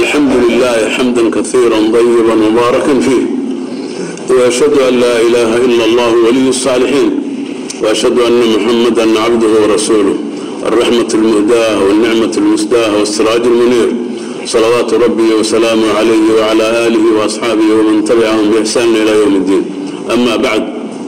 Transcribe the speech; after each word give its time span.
الحمد 0.00 0.32
لله 0.44 0.88
حمدا 0.96 1.30
كثيرا 1.30 1.78
طيبا 1.96 2.34
مباركا 2.34 2.94
فيه 3.00 3.24
وأشهد 4.34 4.72
أن 4.88 4.94
لا 5.00 5.20
إله 5.20 5.56
إلا 5.56 5.84
الله 5.84 6.12
ولي 6.26 6.48
الصالحين 6.48 7.10
وأشهد 7.82 8.18
أن 8.18 8.40
محمدا 8.56 9.20
عبده 9.20 9.46
ورسوله 9.62 10.14
الرحمة 10.68 11.08
المهداة 11.14 11.84
والنعمة 11.84 12.32
المسداة 12.36 12.98
والسراج 12.98 13.40
المنير 13.46 13.88
صلوات 14.46 14.94
ربي 14.94 15.34
وسلامه 15.40 15.88
عليه 15.98 16.24
وعلى 16.40 16.86
آله 16.86 17.04
وأصحابه 17.20 17.68
ومن 17.78 18.04
تبعهم 18.04 18.50
بإحسان 18.50 18.88
إلى 19.02 19.12
يوم 19.22 19.34
الدين 19.36 19.62
أما 20.14 20.36
بعد 20.36 20.62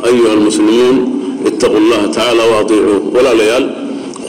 أيها 0.06 0.32
المسلمون 0.34 0.96
اتقوا 1.46 1.78
الله 1.78 2.06
تعالى 2.06 2.40
وأطيعوه 2.52 3.02
ولا 3.14 3.34
ليال 3.34 3.64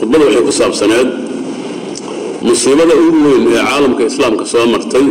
خطبة 0.00 0.18
وحي 0.26 0.40
كساب 0.48 0.74
سند 0.74 1.27
musiibada 2.42 2.94
ugu 2.94 3.18
weyn 3.28 3.46
ee 3.52 3.62
caalamka 3.68 4.04
islaamka 4.10 4.44
soo 4.52 4.66
martay 4.74 5.06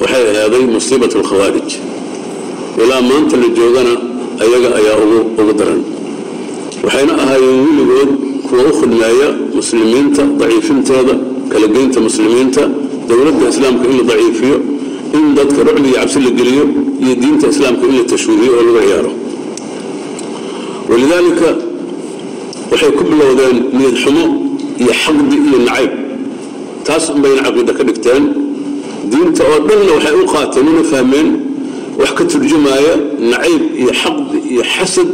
waxay 0.00 0.24
ahaaday 0.32 0.62
musiibat 0.76 1.12
alkhawaarij 1.16 1.70
ilaa 2.82 3.02
maanta 3.10 3.36
la 3.42 3.48
joogana 3.58 3.94
ayaga 4.44 4.68
ayaa 4.78 4.96
ugu 5.40 5.52
daran. 5.58 5.80
Waxayna 6.84 7.12
ahaayeen 7.22 7.60
weligood 7.66 8.10
kuwa 8.48 8.62
u 8.70 8.72
khidmeeya 8.80 9.28
muslimiinta 9.54 10.22
daciifinteeda 10.40 11.14
kalageynta 11.52 12.00
muslimiinta 12.00 12.62
dowladda 13.08 13.48
islaamka 13.52 13.84
in 13.90 13.96
la 13.98 14.04
daciifiyo 14.12 14.56
in 15.18 15.34
dadka 15.34 15.60
rucbi 15.66 15.88
iyo 15.88 15.98
cabsi 16.00 16.18
la 16.26 16.30
geliyo 16.38 16.64
iyo 17.04 17.14
diinta 17.22 17.46
islaamka 17.48 17.84
in 17.86 17.94
la 17.98 18.04
tashwiihiyo 18.12 18.52
oo 18.58 18.62
lagu 18.66 18.80
ciyaaro. 18.86 19.10
Walidaalika 20.90 21.48
waxay 22.70 22.90
ku 22.98 23.02
bilowdeen 23.10 23.56
niyad 23.78 23.96
xumo 24.04 24.24
iyo 24.82 24.92
xaqdi 25.02 25.36
iyo 25.48 25.58
nacayb 25.68 25.92
taas 26.86 27.04
unbayna 27.14 27.42
caqiida 27.46 27.72
ka 27.78 27.82
dhigteen. 27.88 28.24
Diinta 29.10 29.42
oo 29.50 29.58
dhanna 29.68 29.92
waxay 29.96 30.14
u 30.22 30.26
qaateen 30.34 30.66
una 30.72 30.82
fahmeen 30.92 31.28
wax 32.00 32.10
ka 32.18 32.24
turjumaya 32.30 32.92
nacayb 33.32 33.62
iyo 33.82 33.92
xaqdi 34.02 34.36
iyo 34.52 34.62
xasad 34.74 35.08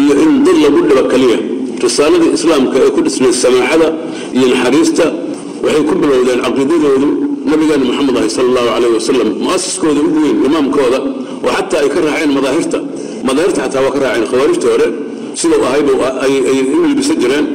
iyo 0.00 0.12
in 0.24 0.30
dad 0.44 0.56
lagu 0.64 0.80
dhibo 0.88 1.02
kaliya 1.12 1.38
risaaladii 1.84 2.30
islaamka 2.38 2.76
ee 2.84 2.90
ku 2.94 3.00
dhisnayd 3.06 3.36
samaaxada 3.44 3.88
iyo 4.36 4.46
naxariista 4.52 5.04
waxay 5.64 5.82
ku 5.88 5.94
bilowdeen 6.02 6.40
caqiidadoodu. 6.46 7.08
Nabigeena 7.50 7.84
maxamed 7.90 8.16
ahi 8.20 8.30
sala 8.36 8.46
allahu 8.50 8.68
calayh 8.74 8.90
wasalam 8.98 9.28
mu'asiskooda 9.44 10.00
ugu 10.06 10.18
weyn 10.24 10.38
imaamkooda 10.48 10.98
oo 11.46 11.50
xataa 11.58 11.80
ay 11.84 11.88
ka 11.94 11.98
raaceen 12.06 12.30
madaahirta. 12.38 12.78
Madaahirta 13.28 13.58
xataa 13.64 13.82
waa 13.86 13.92
ka 13.94 13.98
raaceen 14.04 14.26
khawaarijta 14.30 14.66
hore. 14.72 14.86
Sidau 15.40 15.62
ahayba 15.68 15.92
ay 16.24 16.32
u 16.76 16.78
libisan 16.90 17.16
jireen 17.22 17.46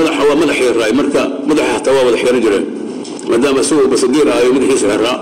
madaxa 0.00 0.22
waa 0.28 0.36
madax 0.42 0.58
yaraay 0.66 0.92
marka 1.00 1.22
madaxa 1.48 1.72
xataa 1.76 1.92
waa 1.96 2.04
wada 2.08 2.18
xeero 2.22 2.38
jireen. 2.44 2.64
Maadaama 3.30 3.60
isagoo 3.64 3.88
basadiir 3.92 4.26
ahayo 4.32 4.50
madaxiisa 4.56 4.86
xeraa 4.92 5.16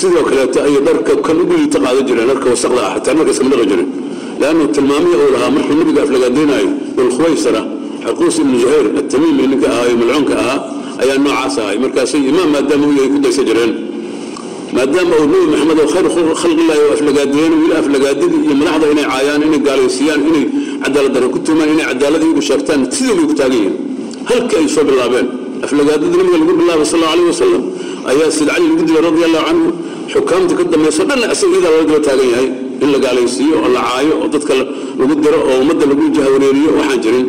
sidoo 0.00 0.22
kaleeto 0.28 0.58
ayay 0.66 0.80
dharka 0.86 1.12
kan 1.26 1.36
ugu 1.42 1.54
liita 1.60 1.78
qaadan 1.84 2.04
jireen 2.08 2.26
dharka 2.30 2.46
wasaqda 2.54 2.80
ah 2.88 2.92
xataa 2.96 3.14
marka 3.18 3.30
iskama 3.34 3.50
dhaqi 3.56 3.66
jirin. 3.72 3.88
Leannu 4.40 4.64
tilmaamihii 4.74 5.18
uu 5.24 5.30
lahaa 5.34 5.50
markuu 5.56 5.74
nabiga 5.80 6.00
aflagaadaynayo 6.06 6.68
dulkhuwaysara 6.96 7.62
xaquus 8.04 8.36
ibnu 8.42 8.56
zuhayr 8.62 8.86
atamiimi 9.00 9.42
ninka 9.52 9.66
ahaayo 9.72 9.94
malcuunka 10.00 10.34
ahaa 10.42 10.58
ayaa 11.02 11.18
noocaas 11.24 11.54
ahay 11.62 11.76
markaasay 11.84 12.20
imaam 12.30 12.48
maadaama 12.54 12.84
uu 12.88 12.94
yahay 12.98 13.10
ku 13.14 13.18
daysan 13.24 13.44
jireen. 13.48 13.72
Maadaama 14.76 15.14
uu 15.20 15.26
nabi 15.32 15.46
maxamed 15.52 15.78
oo 15.82 15.88
khayr 15.94 16.06
khalqillahi 16.42 16.80
oo 16.86 16.92
aflagaadiyeen 16.96 17.52
wili 17.60 17.74
aflagaadidii 17.82 18.40
iyo 18.46 18.54
madaxda 18.60 18.86
inay 18.94 19.06
caayaan 19.12 19.42
inay 19.48 19.60
gaalaysiiyaan 19.68 20.20
inay 20.30 20.44
cadaalad 20.84 21.12
darro 21.14 21.28
ku 21.34 21.38
tuumaan 21.46 21.68
inay 21.74 21.86
cadaalad 21.92 22.22
iyagu 22.26 22.42
sheegtaan 22.48 22.80
sidii 22.96 23.14
bay 23.18 23.26
ku 23.30 23.34
taagan 23.40 23.56
yihiin. 23.58 23.74
Halkii 24.30 24.58
ay 24.62 24.68
soo 24.74 24.84
bilaabeen 24.88 25.26
aflagaadida 25.64 26.14
nabiga 26.20 26.38
lagu 26.42 26.52
bilaabay 26.60 26.86
sal 26.92 26.98
allahu 27.00 27.14
alayh 27.14 27.26
wasalam 27.32 27.62
ayaa 28.10 28.30
sid 28.38 28.48
cali 28.52 28.66
lagu 28.70 28.82
dilay 28.88 29.02
radi 29.08 29.22
allahu 29.28 29.44
canhu 29.48 29.68
xukaamta 30.12 30.52
ka 30.58 30.62
dambayso 30.72 31.02
dhan 31.08 31.20
asaga 31.34 31.54
iyadaa 31.56 31.72
laga 31.76 31.84
daba 31.90 32.00
taagan 32.06 32.28
yahay. 32.34 32.48
In 32.82 32.88
la 32.94 32.98
gaalaysiiyo 33.04 33.56
oo 33.64 33.68
la 33.76 33.80
caayo 33.88 34.14
oo 34.22 34.28
dadka 34.34 34.52
lagu 35.00 35.14
diro 35.24 35.38
oo 35.50 35.56
ummadda 35.62 35.84
lagu 35.90 36.02
jahawareeriyo 36.16 36.70
waxaan 36.78 37.00
jirin. 37.04 37.26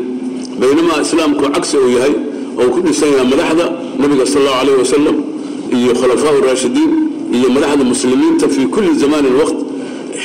Baynamaa 0.60 1.00
islaamku 1.06 1.44
cagsi 1.56 1.76
uu 1.84 1.90
yahay 1.98 2.14
oo 2.60 2.68
ku 2.74 2.80
dhisan 2.86 3.10
yahay 3.14 3.28
madaxda 3.34 3.66
nabiga 4.02 4.26
sal 4.34 4.42
allahu 4.42 4.60
alayh 4.64 4.76
wasalam 4.84 5.18
iyo 5.78 5.92
khulafaa 6.00 6.34
raashidiin 6.48 6.92
iyo 7.38 7.48
madaxda 7.56 7.84
muslimiinta 7.94 8.46
fii 8.54 8.66
kulli 8.74 8.92
zamaanin 9.04 9.36
waqt. 9.42 9.58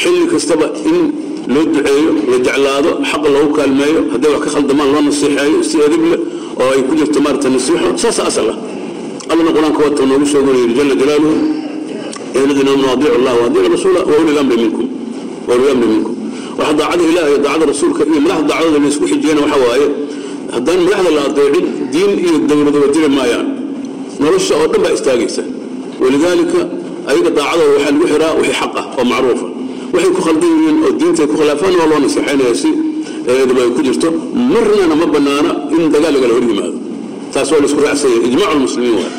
Xilli 0.00 0.24
kastaba 0.32 0.66
in 0.90 0.96
loo 1.54 1.64
duceeyo 1.72 2.10
la 2.30 2.36
jeclaado 2.46 2.90
xaqa 3.10 3.28
loogu 3.34 3.52
kaalmeeyo 3.58 4.00
hadday 4.12 4.30
wax 4.34 4.40
ka 4.44 4.50
khaldamaan 4.54 4.88
loo 4.94 5.02
nasiixeeyo 5.08 5.58
si 5.70 5.76
edib 5.86 6.02
leh 6.12 6.20
oo 6.60 6.68
ay 6.74 6.80
ku 6.88 6.92
jirto 6.98 7.18
maarata 7.24 7.48
nasiixo 7.56 7.88
saasa 8.02 8.22
asal 8.30 8.48
ah 8.54 8.58
allana 9.30 9.50
qur'aanka 9.56 9.80
wata 9.86 10.02
noogu 10.10 10.26
yidhi 10.60 10.74
jala 10.78 10.94
jalaaluhu. 11.02 11.36
Aladiina 12.34 12.70
aamanu 12.72 12.88
adiicu 12.92 13.14
allah 13.18 13.34
waadiicu 13.42 13.68
rasuula 13.76 14.00
wa 14.10 14.42
minkum 14.50 14.86
wa 15.48 15.54
minkum. 15.82 16.14
Waxa 16.58 16.72
daacada 16.78 17.02
ilaah 17.10 17.28
iyo 17.30 17.38
daacada 17.44 17.66
rasuulka 17.72 18.02
iyo 18.10 18.20
madaxda 18.24 18.48
daacadooda 18.50 18.78
la 18.84 18.88
isku 18.92 19.04
xijiyana 19.10 19.40
waxa 19.44 19.58
waaye 19.66 19.86
haddaan 20.54 20.78
madaxda 20.84 21.10
la 21.16 21.22
adeecin 21.28 21.66
diin 21.92 22.12
iyo 22.24 22.34
dowladaba 22.48 22.86
jiri 22.94 23.08
maayaan. 23.18 23.46
Nolosha 24.20 24.54
oo 24.60 24.66
dhan 24.72 24.80
baa 24.84 24.92
istaagaysa. 24.98 25.42
Walidaalika 26.02 26.60
ayaga 27.10 27.30
daacadooda 27.38 27.72
waxaa 27.76 27.92
lagu 27.92 28.04
xiraa 28.12 28.32
wixii 28.38 28.56
xaq 28.60 28.74
ah 28.80 28.86
oo 28.98 29.04
macruufa 29.12 29.46
waxay 29.92 30.10
ku 30.16 30.20
khaldan 30.26 30.50
yihiin 30.58 30.76
oo 30.86 30.92
diinta 31.00 31.22
ay 31.24 31.28
ku 31.30 31.36
khilaafaan 31.40 31.74
waa 31.80 31.86
loo 31.90 31.98
naseexaynaya 32.04 32.54
si 32.62 32.68
eedaba 33.28 33.60
ay 33.66 33.70
ku 33.76 33.80
jirto. 33.86 34.08
Marnana 34.52 34.94
ma 35.00 35.06
bannaana 35.14 35.50
in 35.76 35.90
dagaal 35.94 36.12
lagala 36.16 36.32
hor 36.36 36.44
yimaado. 36.48 36.74
Taas 37.32 37.48
waa 37.52 37.60
la 37.62 37.66
isku 37.70 37.80
raacsanya 37.86 38.18
ijmaacu 38.28 38.54
lmuslimiin 38.58 38.94
waay. 38.98 39.10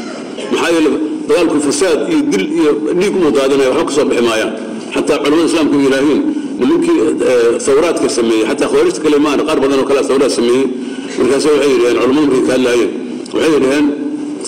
Maxaa 0.51 0.71
yeele 0.75 0.89
dagaalku 1.29 1.57
fasaad 1.67 1.99
iyo 2.11 2.21
dil 2.31 2.45
iyo 2.59 2.71
dhiig 2.99 3.13
umu 3.17 3.29
daadinaya 3.37 3.69
waxba 3.69 3.85
ka 3.89 3.91
soo 3.97 4.05
bixi 4.09 4.23
maayaan. 4.29 4.51
Xataa 4.93 5.17
culamada 5.23 5.45
islaamka 5.49 5.75
u 5.77 5.81
yidhaahiin 5.85 6.21
nimankii 6.59 6.97
thawraadka 7.65 8.07
sameeyey 8.17 8.43
xataa 8.49 8.67
khawaarijta 8.71 8.99
kale 9.05 9.17
maana 9.25 9.41
qaar 9.47 9.57
badan 9.63 9.79
oo 9.81 9.87
kale 9.89 10.01
thawraad 10.09 10.31
sameeyey. 10.39 10.65
Markaase 11.17 11.47
waxay 11.53 11.69
yidhaheen 11.73 11.97
culamada 12.01 12.21
markay 12.25 12.41
ka 12.47 12.51
hadlaayeen 12.55 12.91
waxay 13.33 13.51
yidhaheen 13.55 13.85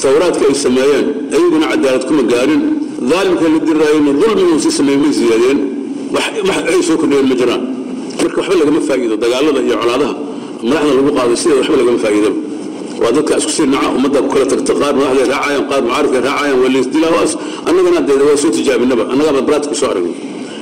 thawraadka 0.02 0.44
ay 0.50 0.56
sameeyeen 0.66 1.06
ayaguna 1.36 1.66
cadaalad 1.74 2.04
kuma 2.10 2.24
gaarin. 2.34 2.62
Daalimka 3.12 3.46
la 3.54 3.60
diraayeyna 3.68 4.12
dulmigu 4.22 4.60
sii 4.64 4.74
sameeyey 4.80 5.00
may 5.04 5.14
siyaadeen 5.20 5.58
ay 6.20 6.82
soo 6.88 6.98
ma 7.30 7.36
jiraan. 7.40 7.62
Marka 8.22 8.38
waxba 8.42 8.56
lagama 8.60 8.82
faa'iido 8.88 9.16
dagaalada 9.24 9.60
iyo 9.68 9.76
colaadaha 9.82 10.14
madaxda 10.70 10.94
lagu 10.98 11.12
qaado 11.18 11.36
sideeda 11.42 11.60
waxba 11.62 11.78
lagama 11.82 12.00
faa'iidaba 12.06 12.38
waa 13.02 13.12
dadka 13.16 13.34
isku 13.40 13.52
sii 13.58 13.68
naca 13.74 13.88
ummadda 13.98 14.20
ku 14.24 14.30
kala 14.34 14.46
tagta 14.52 14.74
qaar 14.82 14.94
madaxday 15.00 15.26
raacayaan 15.34 15.64
qaar 15.70 15.82
mucaarifkay 15.86 16.22
raacayaan 16.28 16.58
waa 16.62 16.70
laysdilaa 16.76 17.24
annagana 17.68 18.00
dee 18.08 18.26
waa 18.30 18.38
soo 18.44 18.52
tijaabinaba 18.56 19.04
annagaaba 19.12 19.42
baraad 19.48 19.66
ku 19.70 19.76
soo 19.82 19.90
aragnay 19.94 20.16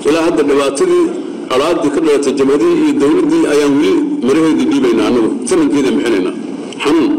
ilaa 0.08 0.24
hadda 0.28 0.42
dhibaatadii 0.50 1.04
colaadii 1.52 1.90
ka 1.96 2.00
dhalatay 2.06 2.34
jabhadii 2.40 2.74
iyo 2.84 2.92
dowladdii 3.02 3.44
ayaan 3.54 3.74
weli 3.82 3.94
maraheedii 4.28 4.68
dhiibaynaa 4.72 5.06
annagu 5.10 5.30
tamankeeda 5.50 5.90
bixinaynaa 5.96 6.36
xanuun 6.84 7.12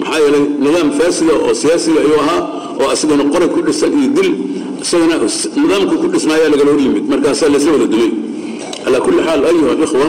maxaa 0.00 0.18
yeelay 0.24 0.44
nidaam 0.64 0.88
faasida 0.98 1.32
oo 1.46 1.52
siyaasiga 1.62 1.98
ayuu 2.04 2.18
ahaa 2.24 2.40
oo 2.80 2.88
asigana 2.94 3.24
qoray 3.32 3.48
ku 3.54 3.58
dhisan 3.66 3.90
iyo 4.00 4.08
dil 4.16 4.30
isagana 4.82 5.16
nidaamka 5.62 5.94
ku 6.02 6.06
dhisnaayaa 6.14 6.50
lagala 6.52 6.70
hor 6.74 6.80
yimid. 6.86 7.04
Markaasaa 7.12 7.48
laysla 7.52 7.70
wada 7.76 7.86
dumay. 7.92 8.10
Calaa 8.84 9.00
kulli 9.04 9.20
xaal 9.26 9.40
ayuha 9.50 9.70
alikhwa 9.76 10.06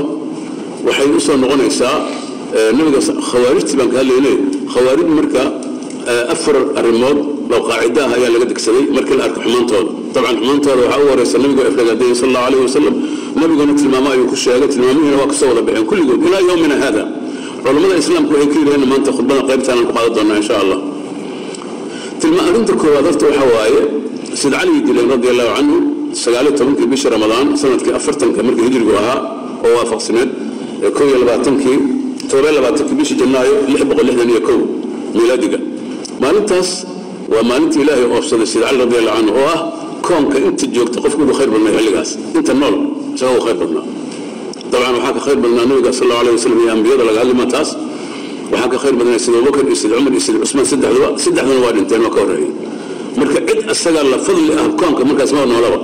waxay 0.88 1.10
u 1.18 1.20
soo 1.26 1.38
noqonaysaa 1.44 1.96
nabiga 2.78 3.00
khawaarijtii 3.30 3.76
baan 3.80 3.90
ka 3.94 3.98
hadlaynay. 4.02 4.36
Khawaarij 4.74 5.08
marka 5.20 5.42
afar 6.34 6.56
arrimood 6.80 7.18
loo 7.52 7.62
qaacida 7.70 8.02
ah 8.08 8.14
ayaa 8.18 8.30
laga 8.36 8.46
degsaday 8.52 8.84
markii 8.96 9.18
la 9.20 9.24
arko 9.28 9.40
xumaantooda. 9.46 9.90
Dabcan 10.14 10.36
xumaantooda 10.42 10.82
waxaa 10.86 11.02
u 11.04 11.08
horeysa 11.12 11.38
nabiga 11.44 11.62
aflagaadayay 11.70 12.16
sal 12.22 12.28
allahu 12.30 12.46
alayh 12.50 12.60
wasalam 12.68 12.96
nabiguna 13.40 13.74
tilmaamo 13.80 14.10
ayuu 14.14 14.28
ku 14.32 14.36
sheegay 14.44 14.68
tilmaamihiina 14.74 15.18
waa 15.22 15.30
ka 15.32 15.36
soo 15.40 15.48
wada 15.52 15.62
baxeen 15.68 15.86
kulligood 15.90 16.20
ilaa 16.28 16.42
yowmina 16.50 16.76
hada 16.84 17.04
culammada 17.64 17.96
islaamku 18.04 18.32
waxay 18.34 18.50
ka 18.54 18.58
yidhaheen 18.62 18.86
maanta 18.92 19.12
khudbada 19.18 19.42
qaybtaanaan 19.50 19.86
ku 19.90 19.94
qaadan 19.98 20.14
doonaa 20.18 20.38
insha 20.42 20.56
allah. 20.64 20.80
Arrinta 22.50 22.74
koowaad 22.82 23.06
horta 23.10 23.26
waxaa 23.30 23.48
waaye 23.56 23.82
sid 24.36 24.52
cali 24.54 24.82
dileen 24.88 25.08
radi 25.14 25.28
allahu 25.34 25.50
canhu 25.58 25.78
sagaaliyo 26.24 26.54
tobankii 26.60 26.88
bishii 26.92 27.10
ramadaan 27.16 27.48
sannadkii 27.62 27.94
afartanka 28.00 28.40
markii 28.48 28.64
hijrigu 28.68 28.92
ahaa 29.02 29.20
oo 29.66 29.72
waafaqsaneed 29.78 30.30
kow 30.98 31.06
iyo 31.10 31.18
labaatankii 31.24 31.78
todoba 32.30 32.52
labaatankii 32.58 32.96
bishii 33.00 33.18
janaayo 33.22 33.56
lix 33.72 33.82
boqol 33.90 34.06
lixdan 34.10 34.30
iyo 34.34 34.42
kow 34.48 34.60
miilaadiga 35.16 35.60
maalintaas 36.24 36.70
waa 37.34 37.44
maalintii 37.50 37.82
ilaahay 37.84 38.06
oofsaday 38.16 38.48
sid 38.54 38.62
cali 38.66 38.78
radi 38.84 38.96
allahu 39.02 39.18
canhu 39.18 39.34
oo 39.42 39.48
ah 39.56 39.60
koonka 40.08 40.38
inta 40.48 40.66
joogta 40.76 40.98
qofku 41.04 41.22
ugu 41.26 41.34
khayr 41.40 41.50
badnay 41.54 41.74
xilligaas 41.78 42.10
inta 42.38 42.54
nool 42.62 42.76
isaga 43.16 43.32
ugu 43.36 43.42
khayr 43.46 43.58
badnaa. 43.62 43.86
Dabcan 44.72 44.94
waxaa 44.96 45.14
ka 45.18 45.22
khayr 45.26 45.38
badnaa 45.44 45.66
nabiga 45.70 45.92
sal 45.98 46.06
allahu 46.06 46.22
alayh 46.24 46.34
wasalam 46.38 46.60
iyo 46.64 46.72
ambiyada 46.78 47.04
laga 47.10 47.20
hadlima 47.24 47.46
taas 47.54 47.70
waxaa 48.52 48.70
ka 48.74 48.78
khayr 48.84 48.96
badnay 49.00 49.20
sida 49.24 49.36
abubakar 49.42 49.64
iyo 49.70 49.76
sida 49.82 49.94
cumar 49.98 50.12
iyo 50.16 50.22
sida 50.28 50.38
cusmaan 50.44 50.66
saddexduba 50.72 51.08
saddexduna 51.24 51.60
waa 51.66 51.74
dhinteen 51.76 52.02
waa 52.06 52.14
ka 52.16 52.20
horreeyey 52.24 52.52
isaga 53.72 54.02
la 54.04 54.18
fadli 54.18 54.52
ah 54.60 54.68
koonka 54.80 55.04
markaas 55.06 55.32
ma 55.34 55.46
noolaba. 55.46 55.80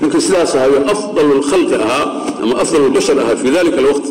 Ninkii 0.00 0.20
sidaas 0.20 0.54
ahayo 0.54 0.78
afdal 0.92 1.28
lkhalqi 1.40 1.74
ahaa 1.74 2.04
ama 2.42 2.54
afdal 2.62 2.82
lbashar 2.90 3.18
ahaa 3.18 3.36
fi 3.36 3.50
dalika 3.50 3.78
alwaqt 3.82 4.06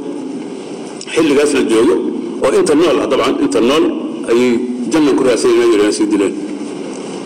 xilligaas 1.13 1.51
la 1.53 1.61
joogo 1.71 1.95
oo 2.43 2.51
inta 2.59 2.73
nool 2.75 2.97
ah 3.03 3.07
dabcan 3.11 3.35
inta 3.45 3.59
nool 3.61 3.85
ayay 4.31 4.51
jannan 4.91 5.15
ku 5.15 5.23
raasayna 5.23 5.63
yidhaheen 5.71 5.93
sii 5.99 6.07
dileen. 6.11 6.33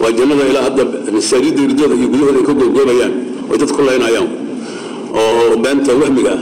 Waa 0.01 0.11
jannada 0.17 0.43
ilaa 0.49 0.63
hadda 0.67 0.83
masaajidda 1.13 1.61
irdooda 1.67 1.95
iyo 1.99 2.07
gudahooda 2.13 2.39
ay 2.39 2.45
ka 2.49 2.53
googoobayaan 2.53 3.13
oy 3.51 3.57
dad 3.57 3.71
ku 3.75 3.81
laynayaan 3.87 4.27
oo 5.17 5.57
beenta 5.63 5.91
wahmiga 6.01 6.33
ah. 6.37 6.41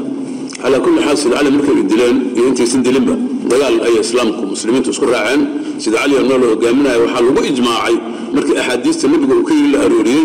Calaa 0.61 0.79
kulli 0.83 0.99
xaal 1.05 1.17
sida 1.17 1.35
cali 1.39 1.49
markay 1.55 1.83
dileen 1.91 2.17
iyo 2.35 2.45
intaysan 2.51 2.81
dilinba 2.83 3.15
dagaal 3.51 3.75
ayay 3.87 4.01
islaamku 4.05 4.41
muslimiintu 4.53 4.89
isku 4.93 5.05
raaceen. 5.13 5.41
Sida 5.83 5.97
cali 6.01 6.13
oo 6.19 6.23
nool 6.29 6.43
hogaaminaya 6.53 6.97
waxaa 7.03 7.21
lagu 7.27 7.41
ijmaacay 7.51 7.95
markii 8.35 8.55
axaadiista 8.61 9.05
nebiga 9.11 9.33
uu 9.39 9.43
ka 9.49 9.53
yiri 9.57 9.69
la 9.73 9.79
arooriyey 9.85 10.23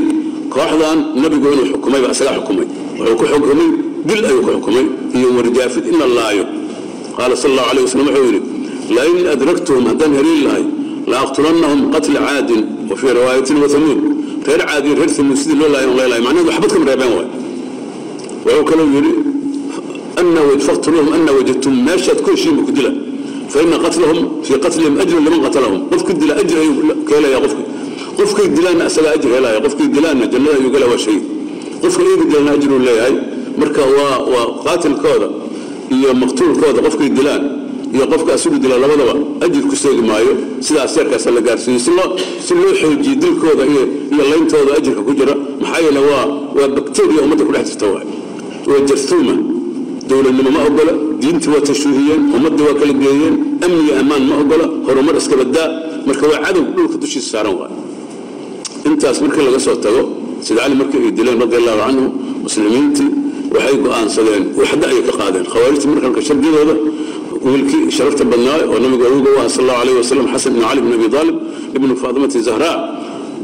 kooxdan 0.54 0.98
nebigu 1.22 1.46
inuu 1.54 1.66
xukumayba 1.72 2.08
isagaa 2.14 2.34
xukumay. 2.38 2.66
Wuxuu 2.98 3.16
ku 3.20 3.24
xukumay 3.32 3.68
dil 4.08 4.20
ayuu 4.28 4.42
ku 4.46 4.50
xukumay 4.56 4.86
iyo 5.16 5.28
warjaafid 5.36 5.84
in 5.90 5.96
la 6.02 6.06
laayo 6.18 6.44
qaala 7.16 7.34
sal 7.42 7.50
allahu 7.50 7.68
alayh 7.72 7.82
wasalam 7.86 8.06
wuxuu 8.08 8.24
yidhi 8.28 8.40
lain 8.96 9.16
adraktuhum 9.34 9.84
haddaan 9.90 10.12
heliin 10.18 10.40
lahay 10.46 10.64
la 11.10 11.16
aqtulannahum 11.24 11.80
qatla 11.94 12.18
caadin 12.26 12.62
wa 12.90 12.94
fii 13.00 13.12
riwaayatin 13.18 13.56
wathamuud 13.62 13.98
reer 14.46 14.62
caadi 14.70 14.90
reer 14.98 15.10
thamuud 15.16 15.36
sidii 15.42 15.58
loo 15.60 15.70
laayan 15.74 15.92
leelahay 15.98 16.22
macnaheedu 16.26 16.50
waxbad 16.50 16.70
kama 16.74 16.84
reebeen 16.90 17.12
waay. 17.16 17.28
Wuxuu 18.46 18.64
kaloo 18.70 18.88
yidhi 18.96 19.12
faqtuluuhum 20.66 21.12
ana 21.16 21.32
wajadtum 21.38 21.74
meeshaad 21.86 22.18
ku 22.24 22.30
heshiin 22.34 22.56
ku 22.66 22.72
dila 22.76 22.90
qatlahum 23.62 24.42
fii 24.42 24.58
qatlihim 24.58 24.98
ajrun 25.00 25.24
liman 25.24 25.40
qatalahum 25.46 25.80
qofki 25.90 26.14
dila 26.14 26.34
ajr 26.42 26.56
ayuu 26.58 27.04
ka 27.08 27.14
helaya 27.16 27.38
qofki 27.40 27.62
qofkay 28.18 28.48
dilaanna 28.56 28.86
isagaa 28.86 29.14
ajr 29.14 29.28
helaya 29.36 29.60
qofkay 29.60 29.86
dilaanna 29.94 30.26
jannada 30.32 30.56
ayuu 30.58 30.70
gala 30.74 30.86
waa 30.86 30.98
shay 30.98 31.18
qofka 31.82 32.02
iyaga 32.02 32.24
dilana 32.30 32.50
ajruu 32.56 32.78
leeyahay 32.78 33.14
marka 33.58 33.80
waa 33.96 34.18
waa 34.34 34.46
qaatilkooda 34.64 35.28
iyo 35.96 36.14
maqtuulkooda 36.14 36.80
qofkay 36.86 37.08
dilaan 37.18 37.42
iyo 37.94 38.06
qofka 38.12 38.34
asigu 38.34 38.58
dila 38.58 38.78
labadaba 38.78 39.14
ajir 39.46 39.62
ku 39.70 39.76
seegi 39.76 40.02
maayo 40.02 40.32
sidaas 40.60 40.96
yarkaasa 40.96 41.30
la 41.30 41.40
gaarsiiyo 41.40 41.78
si 41.78 41.90
loo 41.90 42.08
si 42.46 42.54
loo 42.54 42.72
xoojiyo 42.80 43.14
dilkooda 43.22 43.62
iyo 43.72 43.82
iyo 44.14 44.22
layntooda 44.30 44.70
ajirka 44.78 45.02
ku 45.02 45.12
jira 45.14 45.34
maxaa 45.60 45.80
yeele 45.86 46.00
waa 46.10 46.26
waa 46.58 46.68
bakteriya 46.76 47.20
ummadda 47.22 47.44
ku 47.44 47.52
dhex 47.52 47.66
jirta 47.70 47.86
waay 47.92 48.06
waa 48.66 48.80
jartuuma 48.88 49.34
dowladnimo 50.08 50.50
ma 50.56 50.60
ogola 50.68 50.92
diintii 51.22 51.50
waa 51.54 51.62
tashuuhiyeen 51.68 52.22
ummaddii 52.36 52.64
waa 52.68 52.76
kala 52.80 52.92
geeyeen 53.02 53.34
amniga 53.64 53.92
ammaan 54.02 54.22
ma 54.30 54.34
ogola 54.42 54.66
horumar 54.86 55.14
iska 55.20 55.34
badaa 55.40 55.68
marka 56.08 56.24
waa 56.32 56.40
cadow 56.46 56.64
dhulka 56.76 56.96
dushiisa 57.02 57.28
saaran 57.32 57.54
waay 57.60 57.72
intaas 58.88 59.18
markii 59.24 59.44
laga 59.48 59.60
soo 59.66 59.76
tago 59.84 60.02
sida 60.46 60.60
cali 60.62 60.74
markii 60.80 61.00
ay 61.06 61.12
dileen 61.18 61.38
radi 61.42 61.56
allahu 61.60 61.78
canhu 61.86 62.04
muslimiintii 62.46 63.08
waxay 63.54 63.76
go'aansadeen 63.84 64.44
waxda 64.60 64.84
ayay 64.90 65.02
ka 65.08 65.12
qaadeen. 65.20 65.44
Khawaarijtii 65.52 65.88
markalka 65.94 66.20
shardidooda 66.28 66.74
wiilkii 67.46 67.82
sharafta 67.96 68.24
badnaa 68.32 68.58
oo 68.72 68.78
nabiga 68.84 69.04
awoga 69.10 69.30
u 69.34 69.38
aha 69.40 69.48
sal 69.56 69.62
allahu 69.64 69.80
alayh 69.82 69.94
wasalam 70.02 70.26
xasan 70.32 70.52
ibn 70.54 70.62
cali 70.68 70.80
bn 70.84 70.92
abi 70.98 71.06
aalib 71.20 71.36
ibnu 71.76 71.92
faatimati 72.02 72.38
zahraa 72.48 72.76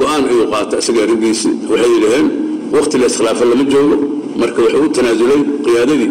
go'aan 0.00 0.22
ayuu 0.30 0.46
qaata 0.52 0.74
isaga 0.82 1.00
arigiisii 1.06 1.52
waxay 1.70 1.90
yidhaheen 1.96 2.26
waqti 2.74 2.94
la 3.02 3.06
iskhilaafa 3.10 3.44
lama 3.50 3.64
joogo 3.72 3.96
marka 4.40 4.58
wuxuu 4.64 4.84
u 4.86 4.88
tanaasulay 4.96 5.40
qiyaadadii 5.64 6.10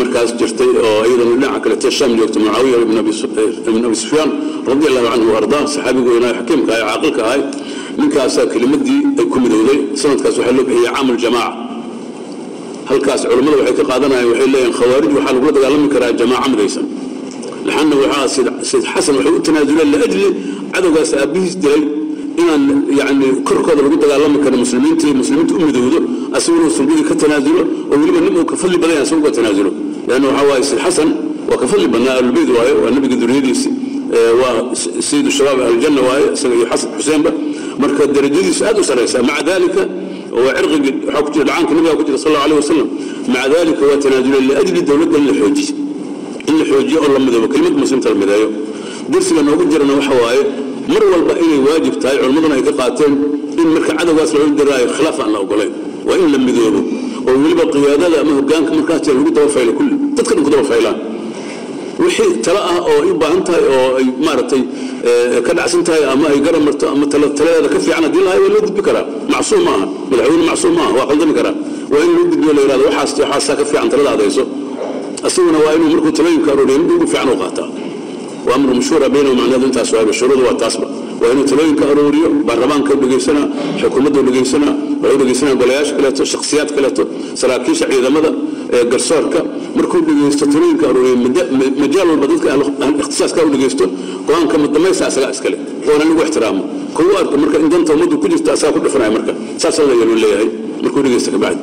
markaas 0.00 0.30
jirtay 0.40 0.70
oo 0.88 1.00
iyadana 1.08 1.30
dhinaca 1.34 1.58
kalete 1.64 1.88
shaam 1.98 2.10
joogta 2.18 2.38
mucaawiya 2.44 2.78
ibn 2.84 2.96
abi 3.86 3.96
sufyaan 4.02 4.30
radi 4.70 4.84
allahu 4.90 5.06
canhu 5.12 5.30
ardaa 5.40 5.62
saxaabigu 5.74 6.08
weynaayo 6.14 6.34
xakiimka 6.40 6.72
ahay 6.74 6.84
caaqilka 6.90 7.22
ahay 7.28 7.40
ninkaasaa 8.00 8.46
kelimadii 8.52 9.00
ay 9.20 9.26
ku 9.32 9.36
midowday 9.44 9.78
sanadkaas 10.02 10.34
waxaa 10.38 10.54
loo 10.58 10.64
bixiyey 10.68 10.90
caam 10.96 11.08
aljamaaca 11.14 11.56
halkaas 12.90 13.22
culammada 13.30 13.56
waxay 13.60 13.74
ka 13.80 13.84
qaadanayaan 13.90 14.28
waxay 14.32 14.48
leeyihiin 14.54 14.74
khawaarij 14.78 15.10
waxaa 15.16 15.32
lagula 15.36 15.52
dagaalami 15.56 15.88
karaa 15.94 16.12
jamaaca 16.20 16.48
midaysan. 16.52 16.84
Laxanna 17.68 17.94
waxaa 18.02 18.26
sayd 18.70 18.84
xasan 18.92 19.14
waxay 19.18 19.32
u 19.38 19.40
tanaasuleen 19.46 19.88
liajli 19.94 20.26
cadowgaas 20.74 21.10
aabbihiis 21.22 21.54
dilay 21.62 21.82
inaan 22.40 22.62
yani 23.00 23.26
korkooda 23.48 23.82
lagu 23.84 23.96
dagaalami 24.02 24.38
karo 24.44 24.56
muslimiinta 24.64 25.06
muslimiinta 25.20 25.52
u 25.54 25.60
midowdo 25.66 25.98
asaguna 26.36 26.70
sulbidii 26.76 27.04
ka 27.10 27.14
tanaasulo 27.22 27.62
oo 27.92 27.96
weliba 28.00 28.20
nin 28.24 28.34
uu 28.40 28.44
ka 28.50 28.56
fadli 28.62 28.76
badan 28.82 28.94
yahay 28.96 29.06
asagu 29.06 29.22
ka 29.26 29.30
tanaasulo 29.36 29.70
leanna 30.08 30.26
waxaa 30.28 30.46
waaye 30.50 30.62
sayd 30.70 30.80
xasan 30.86 31.08
waa 31.50 31.56
ka 31.62 31.66
fadli 31.72 31.86
badnaa 31.94 32.14
ahlulbeyd 32.18 32.48
waaye 32.56 32.72
waa 32.82 32.90
nabiga 32.96 33.16
duriyadiisi. 33.22 33.68
Waa 34.40 34.74
sayidu 35.08 35.30
shabaab 35.36 35.60
aljanna 35.70 36.00
waaye 36.08 36.24
isaga 36.36 36.54
iyo 36.58 36.66
xasan 36.72 36.90
xuseenba. 36.98 37.30
Marka 37.82 38.02
darajadiisu 38.14 38.62
aad 38.68 38.78
u 38.80 38.84
saraysa 38.90 39.18
maca 39.28 39.42
dalika 39.48 39.82
waa 40.44 40.52
cirqigi 40.58 40.90
waxaa 41.06 41.22
ku 41.24 41.30
jira 41.34 41.44
dhacaanka 41.48 41.72
nabiga 41.76 41.94
ku 41.98 42.04
jira 42.08 42.18
sal 42.22 42.30
allahu 42.32 42.44
alayh 42.46 42.56
wasalam 42.62 42.88
maca 43.34 43.48
dalika 43.54 43.82
waa 43.90 43.98
tanaasuleen 44.04 44.44
liajli 44.48 44.80
dowladda 44.88 45.16
in 45.20 45.26
la 45.28 45.32
xoojiyo. 45.40 45.74
In 46.48 46.54
la 46.60 46.64
xoojiyo 46.70 46.98
oo 47.04 47.10
la 47.14 47.18
midoobo 47.24 47.48
kelimad 47.52 47.74
muslimta 47.82 48.08
la 48.12 48.14
mideeyo 48.22 48.48
darsiga 49.12 49.42
noogu 49.46 49.64
jirana 49.72 49.92
waxa 49.98 50.14
waaye 50.24 50.42
mar 50.92 51.02
walba 51.12 51.34
inay 51.44 51.60
waajib 51.66 51.94
tahay 52.02 52.16
culimmaduna 52.22 52.54
ay 52.58 52.62
ka 52.68 52.72
qaateen 52.80 53.12
in 53.60 53.68
marka 53.74 53.92
cadowgaas 53.98 54.30
loola 54.34 54.52
diraayo 54.60 54.86
khilaaf 54.96 55.18
aan 55.24 55.30
la 55.34 55.38
ogolayn 55.44 55.72
waa 56.08 56.16
in 56.22 56.28
la 56.34 56.38
midoobo 56.46 56.80
oo 57.28 57.34
weliba 57.42 57.64
qiyaadada 57.74 58.16
ama 58.22 58.32
hogaanka 58.38 58.70
markaas 58.78 59.00
jira 59.04 59.14
lagu 59.18 59.30
dabafaylo 59.38 59.72
kulli. 59.78 59.94
Dadka 60.16 60.32
dhan 60.34 60.44
ku 60.46 60.50
dabafaylaan 60.54 60.96
wixii 62.02 62.32
talo 62.46 62.60
ah 62.72 62.78
oo 62.90 62.98
ay 63.04 63.10
u 63.10 63.40
tahay 63.46 63.62
oo 63.76 63.88
ay 63.98 64.06
maaragtay 64.26 64.62
ka 65.46 65.52
dhacsan 65.58 65.82
tahay 65.88 66.02
ama 66.12 66.26
ay 66.32 66.38
garab 66.46 66.62
marto 66.68 66.84
ama 66.94 67.04
taladeeda 67.12 67.68
ka 67.74 67.78
fiican 67.84 68.02
haddii 68.06 68.24
lahay 68.26 68.40
waa 68.44 68.50
loo 68.54 68.62
gudbi 68.66 68.82
karaa. 68.88 69.04
Macsuum 69.32 69.62
ma 69.66 69.70
aha 69.76 69.86
madaxweyne 70.10 70.44
macsuum 70.50 70.72
ma 70.78 70.82
aha 70.86 70.92
waa 70.98 71.06
qaldami 71.10 71.34
karaa. 71.38 71.54
Waa 71.92 72.02
in 72.06 72.10
loo 72.16 72.24
gudbiyo 72.30 72.52
la 72.56 72.60
yidhahdo 72.64 72.84
waxaas 72.88 73.10
waxaasaa 73.22 73.56
ka 73.60 73.64
fiican 73.70 73.88
talada 73.92 74.10
adayso. 74.16 74.44
Asaguna 75.26 75.58
waa 75.64 75.74
inuu 75.76 75.88
markuu 75.94 76.12
talooyinka 76.18 76.48
arooriyo 76.54 76.78
mid 76.82 76.90
ugu 76.96 77.06
fiican 77.12 77.28
u 77.34 77.36
qaataa 77.42 77.68
waa 78.48 78.54
amru 78.58 78.72
mashhuura 78.78 79.08
baynahum 79.14 79.36
macnaheedu 79.40 79.66
intaas 79.70 79.90
waaba 79.96 80.12
shuruudu 80.18 80.42
waa 80.48 80.54
taasba. 80.62 80.86
Waa 81.20 81.30
inuu 81.32 81.44
talooyinka 81.50 81.84
arooriyo 81.92 82.28
baarlamaanka 82.48 82.92
dhegaysanaa 83.02 83.46
xukuumadda 83.80 84.20
dhegaysanaa 84.28 84.72
wuxuu 85.02 85.18
dhegaysanaa 85.20 85.54
golayaasha 85.60 85.94
kaleeto 85.98 86.24
shakhsiyaad 86.32 86.70
kaleeto 86.76 87.02
saraakiisha 87.40 87.84
ciidamada 87.92 88.30
garsoorka. 88.92 89.40
Markuu 89.76 90.00
dhegaysto 90.08 90.44
talooyinka 90.52 90.84
arooriyo 90.90 91.16
majaal 91.82 92.08
walba 92.12 92.26
dadka 92.32 92.48
ikhtisaaska 93.02 93.40
u 93.46 93.50
dhegaysto 93.54 93.84
go'aanka 94.28 94.54
madamaysa 94.62 95.02
asagaa 95.10 95.30
iskale 95.36 95.56
waana 95.88 96.04
lagu 96.08 96.20
ixtiraamo. 96.26 96.62
Kugu 96.96 97.12
arko 97.20 97.34
marka 97.42 97.56
in 97.62 97.68
danta 97.72 97.90
ummaddu 97.94 98.16
ku 98.22 98.26
jirta 98.32 98.50
asagaa 98.56 98.72
ku 98.76 98.80
dhifanaya 98.84 99.10
marka. 99.16 99.32
Saas 99.62 99.78
la 99.88 99.94
yeelu 100.00 100.14
leeyahay 100.22 100.48
markuu 100.82 101.00
dhegaysto 101.06 101.30
kabacdi 101.34 101.60